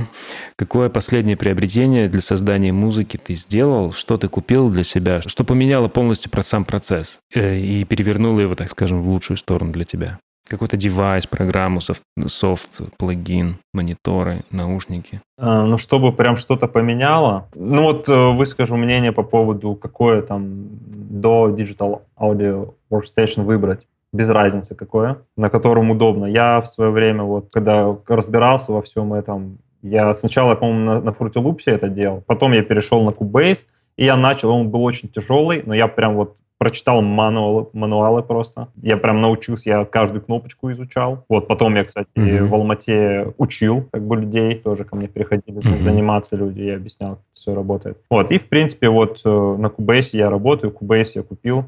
[0.56, 3.92] Какое последнее приобретение для создания музыки ты сделал?
[3.92, 5.22] Что ты купил для себя?
[5.22, 9.72] Что поменяло полностью про сам процесс э, и перевернуло его, так скажем, в лучшую сторону
[9.72, 10.18] для тебя?
[10.46, 15.22] Какой-то девайс, программу, софт, софт, плагин, мониторы, наушники?
[15.38, 17.48] А, ну, чтобы прям что-то поменяло.
[17.54, 24.30] Ну, вот э, выскажу мнение по поводу, какое там до Digital Audio Workstation выбрать без
[24.30, 26.26] разницы какое, на котором удобно.
[26.26, 31.10] Я в свое время, вот когда разбирался во всем этом, я сначала, по-моему, на, на
[31.10, 33.66] Fruity Loops это делал, потом я перешел на Cubase,
[33.96, 38.68] и я начал, он был очень тяжелый, но я прям вот прочитал мануалы, мануалы просто.
[38.80, 41.26] Я прям научился, я каждую кнопочку изучал.
[41.28, 42.46] Вот потом я, кстати, mm-hmm.
[42.46, 45.82] в Алмате учил как бы людей, тоже ко мне приходили mm-hmm.
[45.82, 47.98] заниматься люди, я объяснял, как все работает.
[48.08, 51.66] Вот, и в принципе вот э, на Cubase я работаю, Cubase я купил.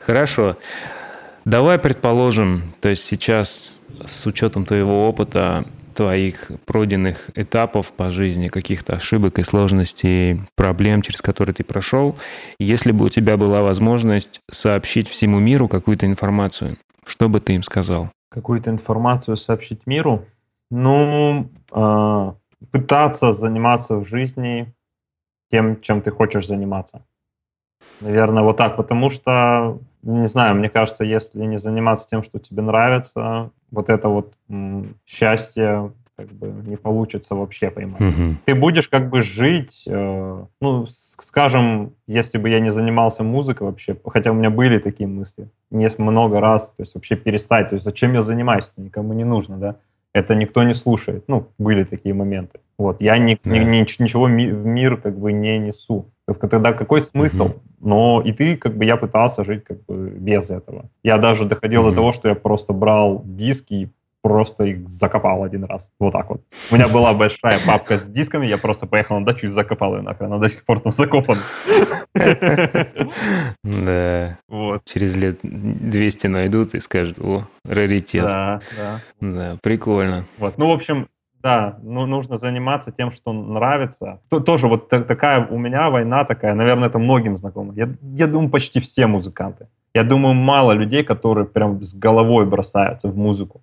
[0.00, 0.56] Хорошо.
[1.46, 5.64] Давай предположим, то есть сейчас с учетом твоего опыта
[5.94, 12.16] твоих пройденных этапов по жизни, каких-то ошибок и сложностей, проблем, через которые ты прошел,
[12.58, 16.76] если бы у тебя была возможность сообщить всему миру какую-то информацию,
[17.06, 18.10] что бы ты им сказал?
[18.30, 20.24] Какую-то информацию сообщить миру?
[20.70, 22.32] Ну, э,
[22.70, 24.72] пытаться заниматься в жизни
[25.50, 27.04] тем, чем ты хочешь заниматься.
[28.00, 32.62] Наверное, вот так, потому что, не знаю, мне кажется, если не заниматься тем, что тебе
[32.62, 38.00] нравится, вот это вот м, счастье как бы не получится вообще поймать.
[38.00, 38.36] Угу.
[38.44, 43.96] Ты будешь как бы жить, э, ну, скажем, если бы я не занимался музыкой вообще,
[44.06, 47.84] хотя у меня были такие мысли, не много раз, то есть вообще перестать, то есть
[47.84, 49.76] зачем я занимаюсь, никому не нужно, да,
[50.12, 52.60] это никто не слушает, ну, были такие моменты.
[52.78, 53.50] Вот, я ни, да.
[53.50, 56.06] ни, ни, ничего ми, в мир как бы не несу.
[56.26, 57.46] Тогда какой смысл?
[57.46, 57.60] Угу.
[57.80, 60.88] Но и ты, как бы, я пытался жить как бы без этого.
[61.02, 61.90] Я даже доходил угу.
[61.90, 63.88] до того, что я просто брал диски и
[64.24, 65.90] просто их закопал один раз.
[66.00, 66.40] Вот так вот.
[66.70, 70.02] У меня была большая папка с дисками, я просто поехал на дачу и закопал ее
[70.02, 70.28] нахрен.
[70.32, 71.40] Она до сих пор там закопана.
[73.62, 74.38] Да.
[74.48, 74.84] Вот.
[74.86, 78.24] Через лет 200 найдут и скажут, о, раритет.
[78.24, 79.00] Да, да.
[79.20, 80.24] Да, прикольно.
[80.38, 81.08] Вот, ну, в общем,
[81.44, 84.18] да, ну, нужно заниматься тем, что нравится.
[84.30, 87.74] То, тоже вот такая у меня война такая, наверное, это многим знакомо.
[87.74, 89.68] Я, я думаю, почти все музыканты.
[89.94, 93.60] Я думаю, мало людей, которые прям с головой бросаются в музыку.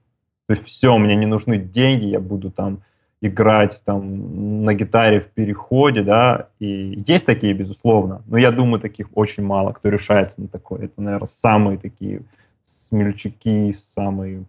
[0.48, 2.84] То есть все, мне не нужны деньги, я буду там
[3.20, 9.08] играть там на гитаре в переходе, да, и есть такие, безусловно, но я думаю, таких
[9.16, 10.86] очень мало, кто решается на такое.
[10.86, 12.22] Это, наверное, самые такие
[12.64, 14.44] смельчаки, самые,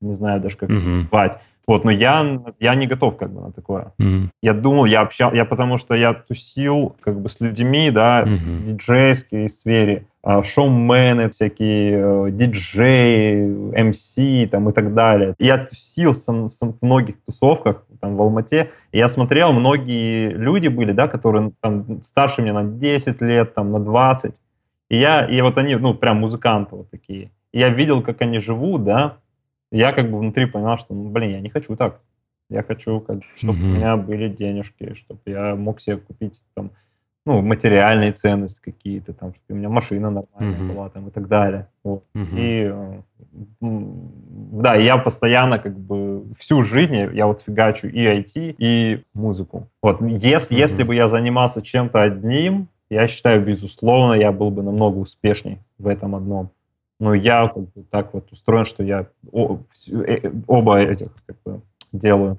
[0.00, 1.02] не знаю даже как mm-hmm.
[1.02, 1.40] назвать.
[1.66, 3.92] Вот, но я, я не готов как бы на такое.
[3.98, 4.28] Mm-hmm.
[4.40, 8.36] Я думал, я общал, я потому что я тусил как бы с людьми, да, mm-hmm.
[8.36, 15.34] в диджейской сфере, а, шоумены всякие, э, диджеи, МС там и так далее.
[15.40, 20.68] Я тусил сам, сам в многих тусовках там в Алмате, и я смотрел, многие люди
[20.68, 24.34] были, да, которые там старше меня на 10 лет, там на 20,
[24.88, 27.30] и я, и вот они, ну, прям музыканты вот такие.
[27.52, 29.16] И я видел, как они живут, да,
[29.76, 32.00] я как бы внутри понял, что, ну, блин, я не хочу так.
[32.48, 33.62] Я хочу, как, чтобы mm-hmm.
[33.62, 36.70] у меня были денежки, чтобы я мог себе купить там,
[37.24, 40.72] ну, материальные ценности какие-то, там, чтобы у меня машина нормальная mm-hmm.
[40.72, 41.66] была, там, и так далее.
[41.82, 42.04] Вот.
[42.14, 43.02] Mm-hmm.
[43.60, 43.72] И,
[44.62, 49.68] да, я постоянно, как бы, всю жизнь я вот фигачу и IT, и музыку.
[49.82, 50.60] Вот, если, mm-hmm.
[50.60, 55.88] если бы я занимался чем-то одним, я считаю, безусловно, я был бы намного успешней в
[55.88, 56.50] этом одном.
[56.98, 61.60] Но я как бы, так вот устроен, что я э, оба этих как бы,
[61.92, 62.38] делаю.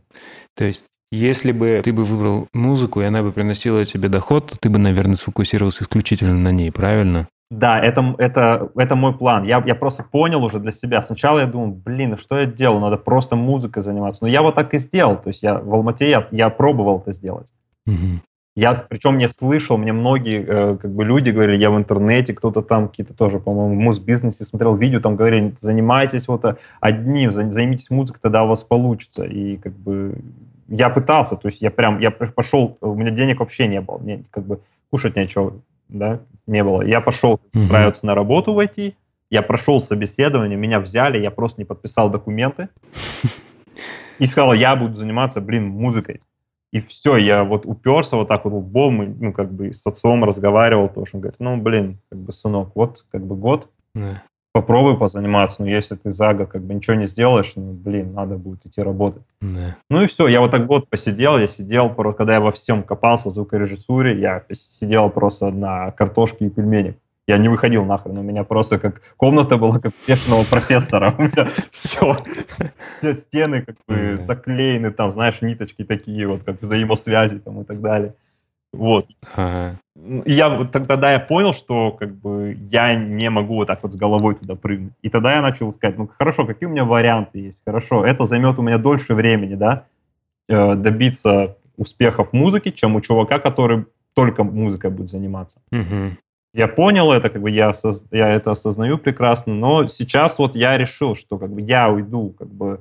[0.55, 4.57] То есть если бы ты бы выбрал музыку, и она бы приносила тебе доход, то
[4.59, 7.27] ты бы, наверное, сфокусировался исключительно на ней, правильно?
[7.49, 9.45] Да, это, это, это мой план.
[9.45, 11.01] Я, я просто понял уже для себя.
[11.01, 12.79] Сначала я думал, блин, что я делал?
[12.79, 14.23] Надо просто музыкой заниматься.
[14.23, 15.15] Но я вот так и сделал.
[15.15, 17.47] То есть я в Алмате я, я пробовал это сделать.
[17.85, 18.21] Угу.
[18.57, 22.63] Я, причем не слышал, мне многие э, как бы люди говорили, я в интернете, кто-то
[22.63, 26.43] там, какие-то тоже, по-моему, в муз-бизнесе смотрел видео, там говорили, занимайтесь вот
[26.79, 29.25] одним, займитесь музыкой, тогда у вас получится.
[29.25, 30.15] И как бы
[30.69, 34.23] я пытался, то есть я прям, я пошел, у меня денег вообще не было, мне
[34.31, 35.53] как бы кушать нечего,
[35.87, 36.81] да, не было.
[36.81, 38.07] Я пошел устраиваться mm-hmm.
[38.07, 38.95] на работу войти,
[39.29, 42.69] я прошел собеседование, меня взяли, я просто не подписал документы
[44.17, 46.21] и сказал, я буду заниматься, блин, музыкой.
[46.73, 50.89] И все, я вот уперся вот так вот лбом, ну, как бы с отцом разговаривал
[50.89, 51.11] тоже.
[51.13, 54.17] Он говорит, ну, блин, как бы, сынок, вот, как бы год, yeah.
[54.51, 58.35] попробуй позаниматься, но если ты за год как бы ничего не сделаешь, ну, блин, надо
[58.35, 59.23] будет идти работать.
[59.41, 59.75] Yeah.
[59.89, 63.29] Ну и все, я вот так год посидел, я сидел, когда я во всем копался
[63.29, 66.95] в звукорежиссуре, я сидел просто на картошке и пельменях.
[67.27, 71.13] Я не выходил нахрен, у меня просто как комната была как бешеного профессора.
[71.17, 72.23] У меня все,
[72.87, 77.81] все стены как бы заклеены, там, знаешь, ниточки такие вот, как взаимосвязи там и так
[77.81, 78.15] далее.
[78.71, 79.07] Вот.
[79.35, 79.77] Ага.
[80.25, 84.35] Я тогда я понял, что как бы я не могу вот так вот с головой
[84.35, 84.93] туда прыгнуть.
[85.01, 87.61] И тогда я начал искать, ну хорошо, какие у меня варианты есть?
[87.65, 89.83] Хорошо, это займет у меня дольше времени, да,
[90.47, 95.59] э, добиться успехов в музыке, чем у чувака, который только музыкой будет заниматься.
[95.71, 96.17] Угу
[96.57, 98.07] я понял это, как бы я, осоз...
[98.11, 102.47] я это осознаю прекрасно, но сейчас вот я решил, что как бы я уйду как
[102.47, 102.79] бы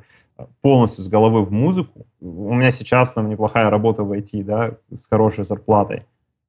[0.63, 2.07] полностью с головы в музыку.
[2.21, 6.05] У меня сейчас там неплохая работа в IT, да, с хорошей зарплатой.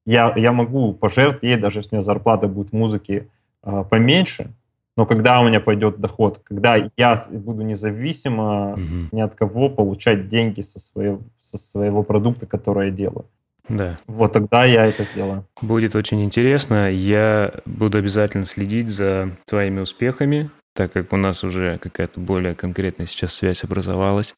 [0.05, 3.27] Я, я могу пожертвовать ей, даже если у меня зарплата будет музыки
[3.63, 4.53] э, поменьше,
[4.95, 9.07] но когда у меня пойдет доход, когда я буду независимо mm-hmm.
[9.11, 13.25] ни от кого получать деньги со своего, со своего продукта, который я делаю.
[13.69, 13.97] Да.
[14.07, 15.45] Вот тогда я это сделаю.
[15.61, 16.91] Будет очень интересно.
[16.91, 23.07] Я буду обязательно следить за твоими успехами, так как у нас уже какая-то более конкретная
[23.07, 24.35] сейчас связь образовалась.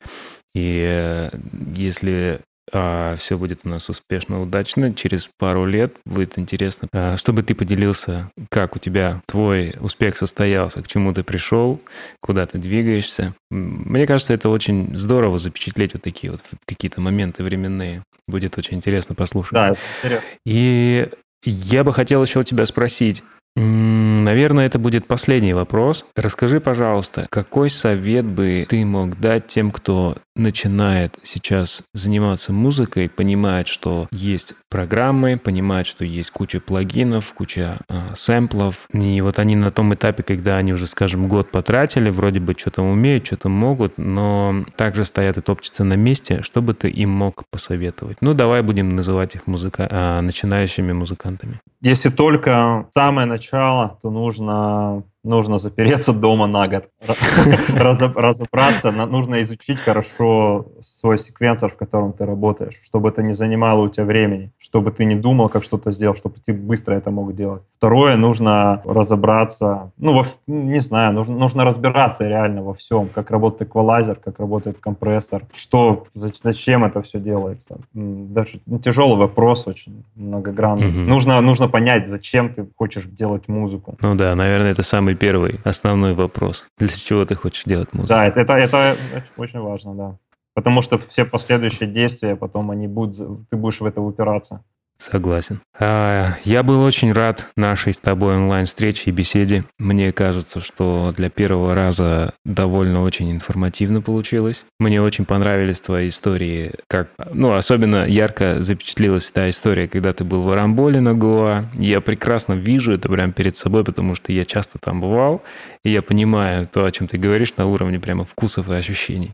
[0.56, 1.30] И э,
[1.76, 4.94] если а, все будет у нас успешно, удачно.
[4.94, 10.82] Через пару лет будет интересно, а, чтобы ты поделился, как у тебя твой успех состоялся,
[10.82, 11.82] к чему ты пришел,
[12.22, 13.34] куда ты двигаешься.
[13.50, 18.04] Мне кажется, это очень здорово запечатлеть вот такие вот какие-то моменты временные.
[18.28, 19.54] Будет очень интересно послушать.
[19.54, 21.08] Да, это И
[21.44, 23.24] я бы хотел еще у тебя спросить,
[23.56, 26.06] Наверное, это будет последний вопрос.
[26.16, 33.68] Расскажи, пожалуйста, какой совет бы ты мог дать тем, кто начинает сейчас заниматься музыкой, понимает,
[33.68, 38.88] что есть программы, понимает, что есть куча плагинов, куча э, сэмплов.
[38.94, 42.82] И вот они на том этапе, когда они уже, скажем, год потратили, вроде бы что-то
[42.82, 47.44] умеют, что-то могут, но также стоят и топчутся на месте, что бы ты им мог
[47.52, 48.18] посоветовать?
[48.22, 49.88] Ну, давай будем называть их музыка...
[49.90, 51.60] э, начинающими музыкантами.
[51.82, 56.90] Если только самое начало, то нужно нужно запереться дома на год,
[58.16, 63.90] разобраться, нужно изучить хорошо свой секвенсор, в котором ты работаешь, чтобы это не занимало у
[63.90, 67.64] тебя времени, чтобы ты не думал, как что-то сделать, чтобы ты быстро это мог делать.
[67.78, 73.70] Второе, нужно разобраться, ну, во, не знаю, нужно, нужно разбираться реально во всем, как работает
[73.70, 77.80] эквалайзер, как работает компрессор, что, зачем это все делается.
[77.94, 80.90] Даже ну, тяжелый вопрос очень многогранный.
[80.90, 80.98] Угу.
[80.98, 83.98] Нужно, нужно понять, зачем ты хочешь делать музыку.
[84.02, 86.66] Ну да, наверное, это самый первый основной вопрос.
[86.78, 88.10] Для чего ты хочешь делать музыку?
[88.10, 88.98] Да, это, это,
[89.38, 90.18] очень важно, да.
[90.56, 94.64] Потому что все последующие действия, потом они будут, ты будешь в это упираться.
[95.02, 95.62] Согласен.
[95.80, 99.64] А, я был очень рад нашей с тобой онлайн-встрече и беседе.
[99.78, 104.66] Мне кажется, что для первого раза довольно очень информативно получилось.
[104.78, 110.42] Мне очень понравились твои истории, как, ну, особенно ярко запечатлилась та история, когда ты был
[110.42, 111.70] в Арамболе на Гоа.
[111.76, 115.42] Я прекрасно вижу это прямо перед собой, потому что я часто там бывал,
[115.86, 119.32] и я понимаю то, о чем ты говоришь на уровне прямо вкусов и ощущений.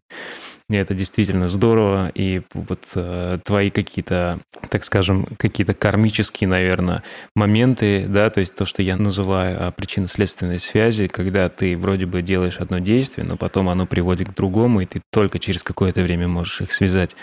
[0.70, 2.12] И это действительно здорово.
[2.16, 4.40] И вот э, твои какие-то,
[4.70, 7.04] так скажем, какие-то кармические, наверное,
[7.36, 12.24] моменты, да, то есть то, что я называю а, причинно-следственной связи, когда ты вроде бы
[12.24, 16.28] делаешь одно действие, но потом оно приводит к другому, и ты только через какое-то время
[16.28, 17.16] можешь их связать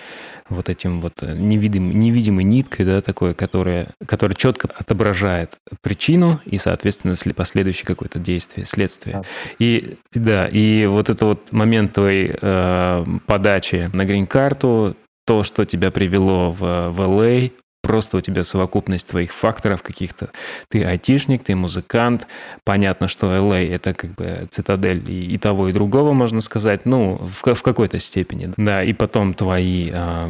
[0.49, 6.59] вот этим вот э, невидим, невидимой ниткой, да, такой, которая, которая четко отображает причину и,
[6.59, 9.22] соответственно, последующее какое-то действие, следствие.
[9.59, 15.91] И да, и вот это вот момент твоей э, подачи на грин-карту, то, что тебя
[15.91, 17.53] привело в, в LA,
[17.83, 20.28] просто у тебя совокупность твоих факторов каких-то.
[20.68, 22.26] Ты айтишник, ты музыкант.
[22.64, 26.85] Понятно, что LA— это как бы цитадель и, и того, и другого, можно сказать.
[26.85, 28.53] Ну, в, в какой-то степени.
[28.59, 30.28] Да, и потом твои, э,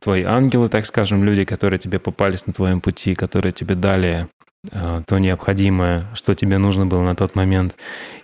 [0.00, 4.28] твои ангелы, так скажем, люди, которые тебе попались на твоем пути, которые тебе дали а,
[4.70, 7.74] то необходимое, что тебе нужно было на тот момент,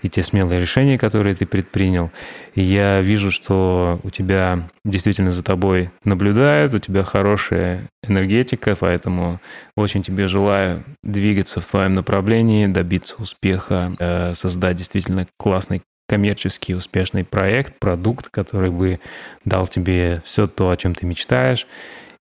[0.02, 2.12] и те смелые решения, которые ты предпринял.
[2.54, 9.40] И я вижу, что у тебя действительно за тобой наблюдают, у тебя хорошая энергетика, поэтому
[9.76, 17.24] очень тебе желаю двигаться в твоем направлении, добиться успеха, э, создать действительно классный коммерческий успешный
[17.24, 18.98] проект, продукт, который бы
[19.44, 21.66] дал тебе все то, о чем ты мечтаешь.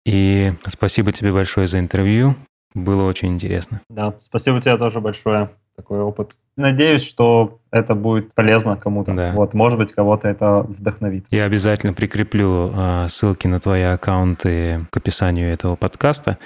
[0.04, 2.36] И спасибо тебе большое за интервью.
[2.74, 3.80] Было очень интересно.
[3.88, 5.50] Да, спасибо тебе тоже большое.
[5.76, 6.36] Такой опыт.
[6.56, 9.14] Надеюсь, что это будет полезно кому-то.
[9.14, 9.32] Да.
[9.32, 11.24] Вот, может быть, кого-то это вдохновит.
[11.30, 16.36] Я обязательно прикреплю э, ссылки на твои аккаунты к описанию этого подкаста.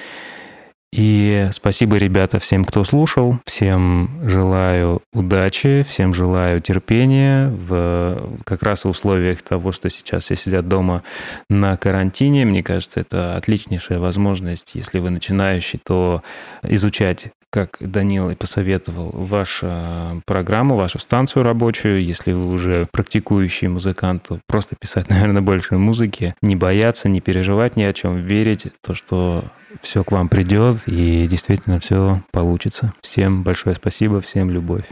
[0.94, 3.40] И спасибо, ребята, всем, кто слушал.
[3.46, 10.36] Всем желаю удачи, всем желаю терпения в как раз в условиях того, что сейчас все
[10.36, 11.02] сидят дома
[11.50, 12.44] на карантине.
[12.44, 16.22] Мне кажется, это отличнейшая возможность, если вы начинающий, то
[16.62, 22.04] изучать как Данил и посоветовал, вашу программу, вашу станцию рабочую.
[22.04, 27.76] Если вы уже практикующий музыкант, то просто писать, наверное, больше музыки, не бояться, не переживать
[27.76, 29.44] ни о чем, верить то, что
[29.82, 32.94] все к вам придет и действительно все получится.
[33.00, 34.84] Всем большое спасибо, всем любовь.